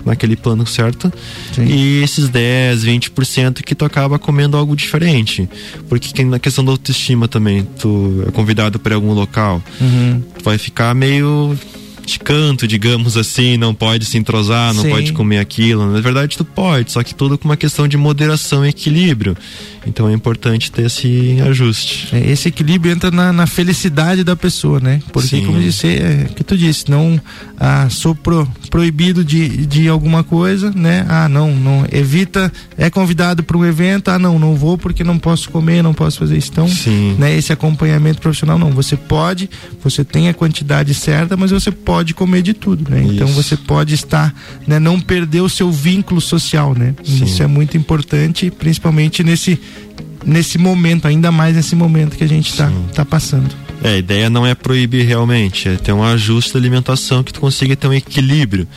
naquele 0.05 0.35
plano 0.35 0.65
certo. 0.65 1.11
Sim. 1.53 1.65
E 1.65 2.03
esses 2.03 2.29
10, 2.29 2.83
20% 2.85 3.61
que 3.63 3.73
tu 3.75 3.83
acaba 3.85 4.19
comendo 4.19 4.55
algo 4.55 4.75
diferente. 4.75 5.49
Porque 5.89 6.13
que 6.13 6.23
na 6.23 6.39
questão 6.39 6.63
da 6.63 6.71
autoestima 6.71 7.27
também, 7.27 7.63
tu 7.79 8.23
é 8.27 8.31
convidado 8.31 8.79
para 8.79 8.95
algum 8.95 9.13
local, 9.13 9.61
Uhum. 9.81 10.21
tu 10.37 10.43
vai 10.43 10.57
ficar 10.57 10.93
meio 10.93 11.57
de 12.05 12.19
canto, 12.19 12.67
digamos 12.67 13.17
assim, 13.17 13.57
não 13.57 13.73
pode 13.73 14.05
se 14.05 14.17
entrosar, 14.17 14.73
não 14.73 14.83
Sim. 14.83 14.89
pode 14.89 15.13
comer 15.13 15.39
aquilo. 15.39 15.91
Na 15.91 15.99
verdade, 15.99 16.37
tu 16.37 16.45
pode, 16.45 16.91
só 16.91 17.03
que 17.03 17.13
tudo 17.13 17.37
com 17.37 17.45
uma 17.45 17.57
questão 17.57 17.87
de 17.87 17.97
moderação 17.97 18.65
e 18.65 18.69
equilíbrio. 18.69 19.35
Então 19.87 20.09
é 20.09 20.13
importante 20.13 20.71
ter 20.71 20.87
esse 20.87 21.37
ajuste. 21.47 22.09
É, 22.15 22.31
esse 22.31 22.47
equilíbrio 22.47 22.91
entra 22.91 23.11
na, 23.11 23.31
na 23.31 23.45
felicidade 23.45 24.23
da 24.23 24.35
pessoa, 24.35 24.79
né? 24.79 25.01
Porque, 25.11 25.29
Sim. 25.29 25.45
como 25.45 25.59
disse, 25.59 25.87
é 25.87 26.27
que 26.35 26.43
tu 26.43 26.57
disse, 26.57 26.89
não 26.89 27.21
ah, 27.59 27.87
sou 27.89 28.15
pro- 28.15 28.47
proibido 28.69 29.23
de, 29.23 29.65
de 29.65 29.87
alguma 29.87 30.23
coisa, 30.23 30.71
né? 30.75 31.05
Ah, 31.07 31.29
não, 31.29 31.53
não, 31.55 31.85
evita, 31.91 32.51
é 32.77 32.89
convidado 32.89 33.43
para 33.43 33.57
um 33.57 33.65
evento, 33.65 34.09
ah, 34.09 34.17
não, 34.17 34.39
não 34.39 34.55
vou 34.55 34.77
porque 34.77 35.03
não 35.03 35.19
posso 35.19 35.49
comer, 35.49 35.83
não 35.83 35.93
posso 35.93 36.17
fazer 36.17 36.37
isso. 36.37 36.49
Então, 36.51 36.67
Sim. 36.67 37.15
né, 37.19 37.35
esse 37.37 37.53
acompanhamento 37.53 38.19
profissional, 38.19 38.57
não, 38.57 38.71
você 38.71 38.97
pode, 38.97 39.49
você 39.83 40.03
tem 40.03 40.29
a 40.29 40.33
quantidade 40.33 40.93
certa, 40.93 41.37
mas 41.37 41.51
você 41.51 41.71
pode 41.71 41.94
comer 42.13 42.41
de 42.41 42.53
tudo, 42.53 42.89
né? 42.89 43.01
Então, 43.03 43.27
você 43.27 43.55
pode 43.55 43.93
estar, 43.93 44.33
né, 44.67 44.79
não 44.79 44.99
perder 44.99 45.41
o 45.41 45.49
seu 45.49 45.71
vínculo 45.71 46.19
social, 46.19 46.73
né? 46.73 46.93
Sim. 47.03 47.23
Isso 47.23 47.41
é 47.41 47.47
muito 47.47 47.77
importante, 47.77 48.51
principalmente 48.51 49.23
nesse 49.23 49.59
nesse 50.25 50.57
momento, 50.57 51.07
ainda 51.07 51.31
mais 51.31 51.55
nesse 51.55 51.75
momento 51.75 52.17
que 52.17 52.23
a 52.23 52.27
gente 52.27 52.49
está 52.49 52.71
tá 52.93 53.05
passando. 53.05 53.64
É, 53.83 53.89
a 53.89 53.97
ideia 53.97 54.29
não 54.29 54.45
é 54.47 54.55
proibir 54.55 55.05
realmente, 55.05 55.69
é 55.69 55.75
ter 55.75 55.91
um 55.91 56.03
ajuste 56.03 56.53
da 56.53 56.59
alimentação 56.59 57.21
que 57.23 57.31
tu 57.31 57.39
consiga 57.39 57.75
ter 57.75 57.87
um 57.87 57.93
equilíbrio. 57.93 58.67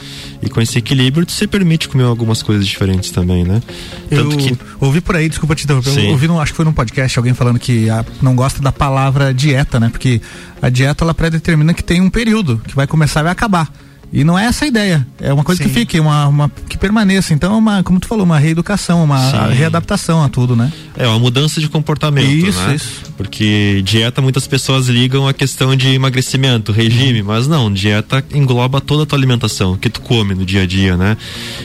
E 0.43 0.51
com 0.51 0.61
esse 0.61 0.77
equilíbrio 0.79 1.25
tu 1.25 1.33
se 1.33 1.47
permite 1.47 1.89
comer 1.89 2.05
algumas 2.05 2.43
coisas 2.43 2.67
diferentes 2.67 3.11
também, 3.11 3.45
né? 3.45 3.63
Eu 4.11 4.25
Tanto 4.31 4.37
que 4.37 4.59
ouvi 4.81 5.01
por 5.01 5.17
aí, 5.17 5.29
desculpa 5.29 5.55
te 5.55 5.65
interromper, 5.65 5.91
eu 6.07 6.11
ouvi, 6.13 6.27
num- 6.29 6.39
acho 6.41 6.53
que 6.53 6.57
foi 6.57 6.65
num 6.65 6.73
podcast 6.73 7.19
alguém 7.19 7.33
falando 7.33 7.59
que 7.59 7.89
ah, 7.89 8.05
não 8.21 8.35
gosta 8.37 8.61
da 8.61 8.71
palavra 8.73 9.33
dieta, 9.33 9.81
né? 9.81 9.89
Porque 9.89 10.21
a 10.61 10.69
dieta 10.69 11.05
ela 11.05 11.15
predetermina 11.15 11.73
que 11.73 11.83
tem 11.83 12.01
um 12.01 12.11
período 12.11 12.61
que 12.67 12.75
vai 12.75 12.87
começar 12.87 13.21
e 13.21 13.23
vai 13.25 13.33
acabar. 13.33 13.73
E 14.13 14.25
não 14.25 14.39
é 14.39 14.47
essa 14.47 14.65
a 14.65 14.69
ideia. 14.69 15.07
É 15.21 15.33
uma 15.33 15.45
coisa 15.45 15.63
Sim. 15.63 15.69
que 15.69 15.75
fique, 15.75 16.01
uma, 16.01 16.27
uma 16.27 16.53
que 16.69 16.79
permaneça. 16.79 17.35
Então, 17.35 17.55
é 17.55 17.57
uma, 17.57 17.83
como 17.83 18.01
tu 18.01 18.07
falou, 18.07 18.25
uma 18.25 18.39
reeducação, 18.39 19.05
uma 19.05 19.19
Sim. 19.19 19.55
readaptação 19.55 20.23
a 20.23 20.29
tudo, 20.29 20.57
né? 20.57 20.73
é 20.99 21.07
uma 21.07 21.19
mudança 21.19 21.61
de 21.61 21.69
comportamento, 21.69 22.27
Isso, 22.49 22.61
né? 22.63 22.75
isso. 22.75 23.03
Porque 23.17 23.81
dieta 23.85 24.21
muitas 24.21 24.49
pessoas 24.49 24.89
ligam 24.89 25.29
a 25.29 25.33
questão 25.33 25.77
de 25.77 25.89
emagrecimento, 25.91 26.73
regime, 26.73 27.23
mas 27.23 27.47
não, 27.47 27.73
dieta 27.73 28.25
engloba 28.35 28.81
toda 28.81 29.05
a 29.05 29.07
tua 29.07 29.17
alimentação, 29.17 29.73
o 29.73 29.79
que 29.79 29.89
tu 29.89 30.01
come 30.01 30.35
no 30.35 30.45
dia 30.45 30.63
a 30.63 30.67
dia, 30.67 30.97
né? 30.97 31.17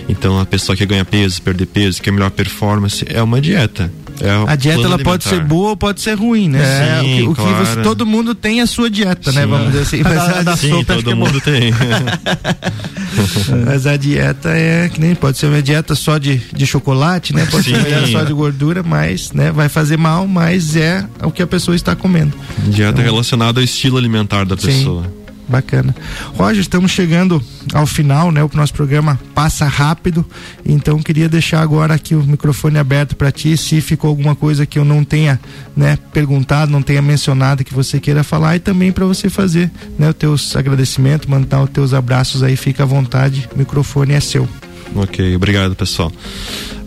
Então 0.08 0.39
a 0.39 0.45
pessoa 0.45 0.75
que 0.75 0.86
ganha 0.86 1.03
peso, 1.03 1.41
perder 1.41 1.65
peso, 1.65 2.01
que 2.01 2.10
é 2.10 2.12
melhor 2.12 2.29
performance, 2.29 3.03
é 3.10 3.21
uma 3.23 3.41
dieta. 3.41 3.91
É 4.21 4.52
A 4.52 4.56
dieta 4.56 4.82
ela 4.84 4.99
pode 4.99 5.23
ser 5.23 5.41
boa 5.43 5.69
ou 5.71 5.78
pode 5.78 5.99
ser 6.02 6.13
ruim, 6.17 6.47
né? 6.49 6.62
É, 6.62 6.99
o 6.99 7.04
que, 7.04 7.08
sim, 7.15 7.28
o 7.28 7.36
que 7.36 7.41
claro. 7.41 7.65
você- 7.65 7.82
todo 7.82 8.06
mundo 8.06 8.34
tem 8.36 8.62
a 8.62 8.67
sua 8.67 8.89
dieta, 8.89 9.32
né? 9.32 9.41
Sim. 9.43 9.47
Vamos 9.49 9.67
dizer 9.71 9.82
assim. 9.82 10.02
Mas, 10.04 10.13
Da- 10.15 10.39
a, 10.39 10.43
da 10.43 10.58
Sim, 10.58 10.69
sopa, 10.69 10.93
acho 10.93 11.04
que 11.04 11.10
é 11.10 11.13
todo 11.13 11.15
mundo 11.17 11.41
tem. 11.41 11.73
mas 13.65 13.86
a 13.88 13.97
dieta 13.97 14.49
é 14.49 14.89
que 14.89 14.99
nem 14.99 15.15
pode 15.15 15.38
ser 15.38 15.47
uma 15.47 15.62
dieta 15.62 15.95
só 15.95 16.17
de, 16.17 16.41
de 16.54 16.65
chocolate, 16.65 17.34
né? 17.34 17.45
Pode 17.49 17.65
ser 17.65 17.71
uma 17.76 17.80
Sim. 17.84 17.88
dieta 17.89 18.08
só 18.08 18.23
de 18.23 18.34
gordura, 18.34 18.84
mas 18.84 19.32
né, 19.32 19.52
vai 19.52 19.69
fazer 19.69 19.97
mal, 19.97 20.28
mas 20.28 20.76
é 20.76 21.06
o 21.23 21.32
que 21.32 21.41
a 21.41 21.47
pessoa 21.47 21.76
está 21.76 21.95
comendo. 21.95 22.34
dieta 22.67 23.02
relacionada 23.02 23.60
ao 23.60 23.63
estilo 23.63 23.97
alimentar 23.97 24.45
da 24.45 24.56
Sim. 24.58 24.67
pessoa. 24.67 25.22
Bacana. 25.47 25.95
Roger, 26.36 26.62
estamos 26.62 26.91
chegando 26.91 27.43
ao 27.73 27.86
final, 27.86 28.32
né? 28.32 28.43
O 28.43 28.49
nosso 28.53 28.73
programa 28.73 29.19
passa 29.36 29.65
rápido, 29.65 30.25
então 30.65 31.01
queria 31.01 31.27
deixar 31.27 31.62
agora 31.62 31.93
aqui 31.93 32.15
o 32.15 32.23
microfone 32.23 32.77
aberto 32.77 33.15
para 33.15 33.32
ti, 33.32 33.58
se 33.58 33.82
ficou 33.82 34.10
alguma 34.10 34.36
coisa 34.36 34.65
que 34.65 34.79
eu 34.79 34.86
não 34.86 35.03
tenha, 35.03 35.39
né, 35.75 35.97
perguntado, 36.13 36.71
não 36.71 36.82
tenha 36.82 37.01
mencionado 37.01 37.63
que 37.63 37.73
você 37.73 37.99
queira 37.99 38.23
falar 38.23 38.56
e 38.56 38.60
também 38.60 38.91
para 38.91 39.06
você 39.06 39.29
fazer, 39.29 39.69
né, 39.97 40.10
os 40.10 40.15
teus 40.15 40.56
agradecimentos, 40.56 41.27
mandar 41.27 41.62
os 41.62 41.69
teus 41.69 41.93
abraços 41.93 42.43
aí, 42.43 42.56
fica 42.56 42.84
à 42.84 42.86
vontade, 42.86 43.49
o 43.53 43.58
microfone 43.58 44.13
é 44.13 44.19
seu. 44.19 44.47
Ok, 44.95 45.36
obrigado 45.36 45.75
pessoal. 45.75 46.12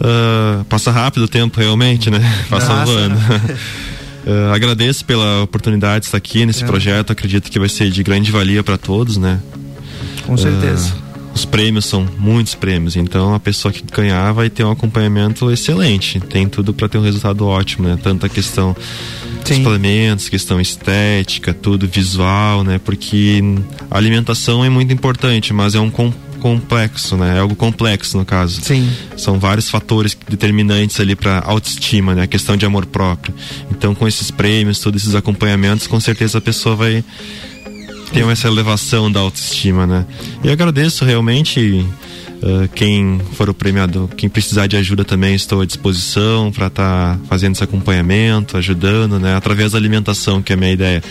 Ah, 0.01 0.65
passa 0.69 0.91
rápido 0.91 1.25
o 1.25 1.29
tempo 1.29 1.59
realmente, 1.59 2.11
né? 2.11 2.21
Passa 2.49 2.67
Passa. 2.69 2.85
voando. 2.85 3.17
Ah, 4.27 4.53
agradeço 4.55 5.05
pela 5.05 5.43
oportunidade 5.43 6.01
de 6.01 6.07
estar 6.07 6.19
aqui 6.19 6.45
nesse 6.45 6.65
É. 6.65 6.67
projeto. 6.67 7.13
Acredito 7.13 7.51
que 7.51 7.59
vai 7.59 7.69
ser 7.69 7.91
de 7.91 8.03
grande 8.03 8.31
valia 8.33 8.63
para 8.63 8.77
todos, 8.77 9.17
né? 9.17 9.41
Com 10.27 10.37
certeza. 10.37 10.93
Ah, 10.99 11.07
os 11.35 11.45
prêmios 11.45 11.85
são 11.85 12.07
muitos 12.19 12.55
prêmios, 12.55 12.97
então 12.97 13.35
a 13.35 13.39
pessoa 13.39 13.71
que 13.71 13.83
ganhar 13.95 14.33
vai 14.33 14.49
ter 14.51 14.65
um 14.65 14.71
acompanhamento 14.71 15.51
excelente. 15.51 16.19
Tem 16.19 16.49
tudo 16.49 16.73
para 16.75 16.89
ter 16.89 16.99
um 16.99 17.03
resultado 17.03 17.47
ótimo, 17.47 17.87
né? 17.87 17.99
Tanto 18.03 18.27
a 18.27 18.29
questão 18.29 18.75
dos 18.75 19.49
Sim. 19.49 19.57
suplementos, 19.63 20.29
questão 20.29 20.61
estética, 20.61 21.53
tudo 21.55 21.87
visual, 21.87 22.65
né? 22.65 22.81
Porque 22.85 23.41
a 23.91 23.97
alimentação 23.99 24.65
é 24.65 24.69
muito 24.71 24.93
importante, 24.93 25.53
mas 25.53 25.75
é 25.75 25.79
um 25.81 25.91
com- 25.91 26.13
complexo, 26.37 27.17
né? 27.17 27.37
É 27.37 27.41
algo 27.41 27.57
complexo 27.57 28.17
no 28.17 28.25
caso. 28.25 28.61
Sim. 28.63 28.89
São 29.17 29.39
vários 29.39 29.69
fatores 29.69 30.17
determinantes 30.29 30.99
ali 31.01 31.17
para 31.17 31.41
autoestima, 31.41 32.15
né? 32.15 32.23
A 32.23 32.27
questão 32.27 32.57
de 32.57 32.65
amor 32.65 32.87
próprio. 32.87 33.35
Então, 33.71 33.95
com 33.95 34.07
esses 34.07 34.31
prêmios, 34.31 34.79
todos 34.79 35.03
esses 35.03 35.15
acompanhamentos, 35.15 35.87
com 35.87 36.01
certeza 36.01 36.39
a 36.39 36.41
pessoa 36.41 36.77
vai 36.77 37.05
ter 38.13 38.27
essa 38.29 38.49
elevação 38.49 39.11
da 39.11 39.21
autoestima, 39.21 39.87
né? 39.87 40.07
E 40.45 40.51
agradeço 40.51 41.05
realmente 41.05 41.85
ah, 42.43 42.69
quem 42.75 43.21
for 43.33 43.49
o 43.49 43.55
premiado, 43.55 44.09
quem 44.17 44.29
precisar 44.29 44.67
de 44.67 44.77
ajuda 44.77 45.05
também 45.05 45.35
estou 45.35 45.61
à 45.61 45.67
disposição 45.67 46.53
para 46.53 46.67
estar 46.69 47.19
fazendo 47.29 47.55
esse 47.55 47.65
acompanhamento, 47.65 48.57
ajudando, 48.57 49.19
né? 49.19 49.35
Através 49.37 49.73
da 49.73 49.79
alimentação, 49.79 50.43
que 50.43 50.53
é 50.53 50.55
a 50.55 50.57
minha 50.57 50.73
ideia. 50.73 51.03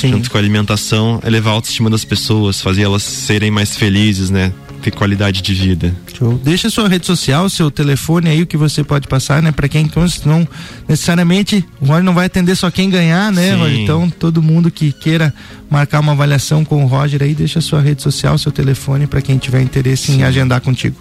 Sim. 0.00 0.12
Junto 0.12 0.30
com 0.30 0.38
a 0.38 0.40
alimentação, 0.40 1.20
elevar 1.26 1.52
a 1.52 1.56
autoestima 1.56 1.90
das 1.90 2.06
pessoas, 2.06 2.62
fazer 2.62 2.82
elas 2.82 3.02
serem 3.02 3.50
mais 3.50 3.76
felizes, 3.76 4.30
né? 4.30 4.50
Ter 4.82 4.90
qualidade 4.90 5.42
de 5.42 5.54
vida. 5.54 5.94
Show. 6.16 6.40
Deixa 6.42 6.70
sua 6.70 6.88
rede 6.88 7.06
social, 7.06 7.48
seu 7.50 7.70
telefone 7.70 8.30
aí, 8.30 8.42
o 8.42 8.46
que 8.46 8.56
você 8.56 8.82
pode 8.82 9.06
passar, 9.06 9.42
né? 9.42 9.52
Pra 9.52 9.68
quem 9.68 9.82
então, 9.82 10.06
não 10.24 10.48
necessariamente 10.88 11.64
o 11.80 11.86
Roger 11.86 12.04
não 12.04 12.14
vai 12.14 12.26
atender 12.26 12.56
só 12.56 12.70
quem 12.70 12.88
ganhar, 12.88 13.30
né, 13.32 13.52
Sim. 13.52 13.58
Roger? 13.58 13.80
Então, 13.80 14.10
todo 14.10 14.42
mundo 14.42 14.70
que 14.70 14.92
queira 14.92 15.34
marcar 15.70 16.00
uma 16.00 16.12
avaliação 16.12 16.64
com 16.64 16.84
o 16.84 16.86
Roger 16.86 17.22
aí, 17.22 17.34
deixa 17.34 17.60
sua 17.60 17.80
rede 17.80 18.02
social, 18.02 18.38
seu 18.38 18.50
telefone 18.50 19.06
pra 19.06 19.22
quem 19.22 19.38
tiver 19.38 19.62
interesse 19.62 20.10
em 20.12 20.24
agendar 20.24 20.60
contigo. 20.60 20.96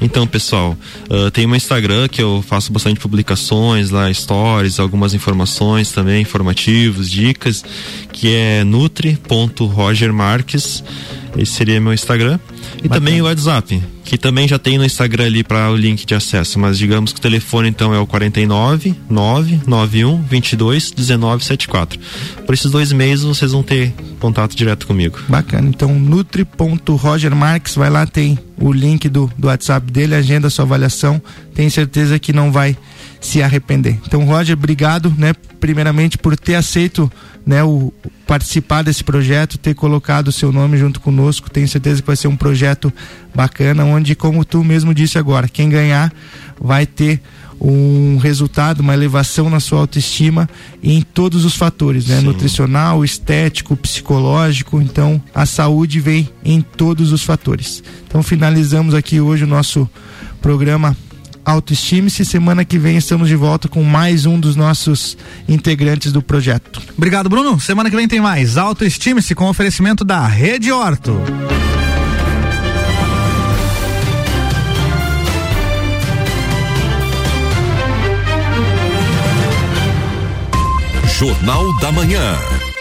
Então, 0.00 0.24
pessoal, 0.26 0.76
ah, 1.10 1.30
tem 1.30 1.46
um 1.46 1.54
Instagram 1.54 2.08
que 2.08 2.22
eu 2.22 2.42
faço 2.46 2.72
bastante 2.72 2.98
publicações 3.00 3.90
lá, 3.90 4.10
stories, 4.12 4.78
algumas 4.78 5.14
informações 5.14 5.90
também, 5.90 6.20
informativos, 6.22 7.10
dicas, 7.10 7.64
que 8.12 8.34
é 8.34 8.64
nutri.rogermarques. 8.64 10.84
Esse 11.36 11.52
seria 11.52 11.80
meu 11.80 11.92
Instagram. 11.92 12.38
E 12.78 12.88
Bacana. 12.88 12.94
também 12.94 13.20
o 13.20 13.24
WhatsApp, 13.24 13.82
que 14.04 14.18
também 14.18 14.46
já 14.46 14.58
tem 14.58 14.78
no 14.78 14.84
Instagram 14.84 15.26
ali 15.26 15.42
para 15.42 15.70
o 15.70 15.76
link 15.76 16.04
de 16.04 16.14
acesso, 16.14 16.58
mas 16.58 16.76
digamos 16.76 17.12
que 17.12 17.18
o 17.18 17.22
telefone 17.22 17.68
então 17.68 17.94
é 17.94 17.98
o 17.98 18.06
49 18.06 18.94
991 19.08 20.22
22 20.22 20.90
19 20.90 21.44
74. 21.44 21.98
Por 22.44 22.54
esses 22.54 22.70
dois 22.70 22.92
meses 22.92 23.24
vocês 23.24 23.52
vão 23.52 23.62
ter 23.62 23.92
contato 24.20 24.54
direto 24.54 24.86
comigo. 24.86 25.18
Bacana. 25.28 25.68
Então 25.68 25.94
nutri.rogermarques, 25.98 27.74
vai 27.74 27.90
lá 27.90 28.06
tem 28.06 28.38
o 28.58 28.72
link 28.72 29.08
do, 29.08 29.30
do 29.36 29.48
WhatsApp 29.48 29.90
dele, 29.90 30.14
agenda 30.14 30.50
sua 30.50 30.64
avaliação. 30.64 31.20
Tenho 31.54 31.70
certeza 31.70 32.18
que 32.18 32.32
não 32.32 32.52
vai 32.52 32.76
se 33.22 33.42
arrepender. 33.42 33.98
Então, 34.06 34.24
Roger, 34.24 34.56
obrigado, 34.56 35.14
né, 35.16 35.32
primeiramente 35.60 36.18
por 36.18 36.36
ter 36.36 36.56
aceito, 36.56 37.10
né, 37.46 37.62
o 37.62 37.92
participar 38.26 38.82
desse 38.82 39.04
projeto, 39.04 39.58
ter 39.58 39.74
colocado 39.74 40.28
o 40.28 40.32
seu 40.32 40.52
nome 40.52 40.76
junto 40.76 41.00
conosco. 41.00 41.50
Tenho 41.50 41.68
certeza 41.68 42.00
que 42.00 42.06
vai 42.06 42.16
ser 42.16 42.28
um 42.28 42.36
projeto 42.36 42.92
bacana, 43.34 43.84
onde, 43.84 44.14
como 44.14 44.44
tu 44.44 44.64
mesmo 44.64 44.92
disse 44.92 45.18
agora, 45.18 45.48
quem 45.48 45.68
ganhar 45.68 46.12
vai 46.60 46.84
ter 46.84 47.20
um 47.60 48.16
resultado, 48.16 48.80
uma 48.80 48.92
elevação 48.92 49.48
na 49.48 49.60
sua 49.60 49.78
autoestima 49.78 50.48
em 50.82 51.00
todos 51.00 51.44
os 51.44 51.54
fatores, 51.54 52.08
né? 52.08 52.18
Sim. 52.18 52.26
Nutricional, 52.26 53.04
estético, 53.04 53.76
psicológico. 53.76 54.80
Então, 54.80 55.22
a 55.32 55.46
saúde 55.46 56.00
vem 56.00 56.28
em 56.44 56.60
todos 56.60 57.12
os 57.12 57.22
fatores. 57.22 57.84
Então, 58.08 58.20
finalizamos 58.20 58.94
aqui 58.94 59.20
hoje 59.20 59.44
o 59.44 59.46
nosso 59.46 59.88
programa 60.40 60.96
autoestime-se. 61.44 62.24
Semana 62.24 62.64
que 62.64 62.78
vem 62.78 62.96
estamos 62.96 63.28
de 63.28 63.36
volta 63.36 63.68
com 63.68 63.82
mais 63.82 64.26
um 64.26 64.38
dos 64.38 64.56
nossos 64.56 65.16
integrantes 65.48 66.12
do 66.12 66.22
projeto. 66.22 66.80
Obrigado, 66.96 67.28
Bruno. 67.28 67.60
Semana 67.60 67.90
que 67.90 67.96
vem 67.96 68.08
tem 68.08 68.20
mais. 68.20 68.56
Autoestime-se 68.56 69.34
com 69.34 69.48
oferecimento 69.48 70.04
da 70.04 70.26
Rede 70.26 70.72
Horto. 70.72 71.20
Jornal 81.22 81.78
da 81.78 81.92
Manhã. 81.92 82.71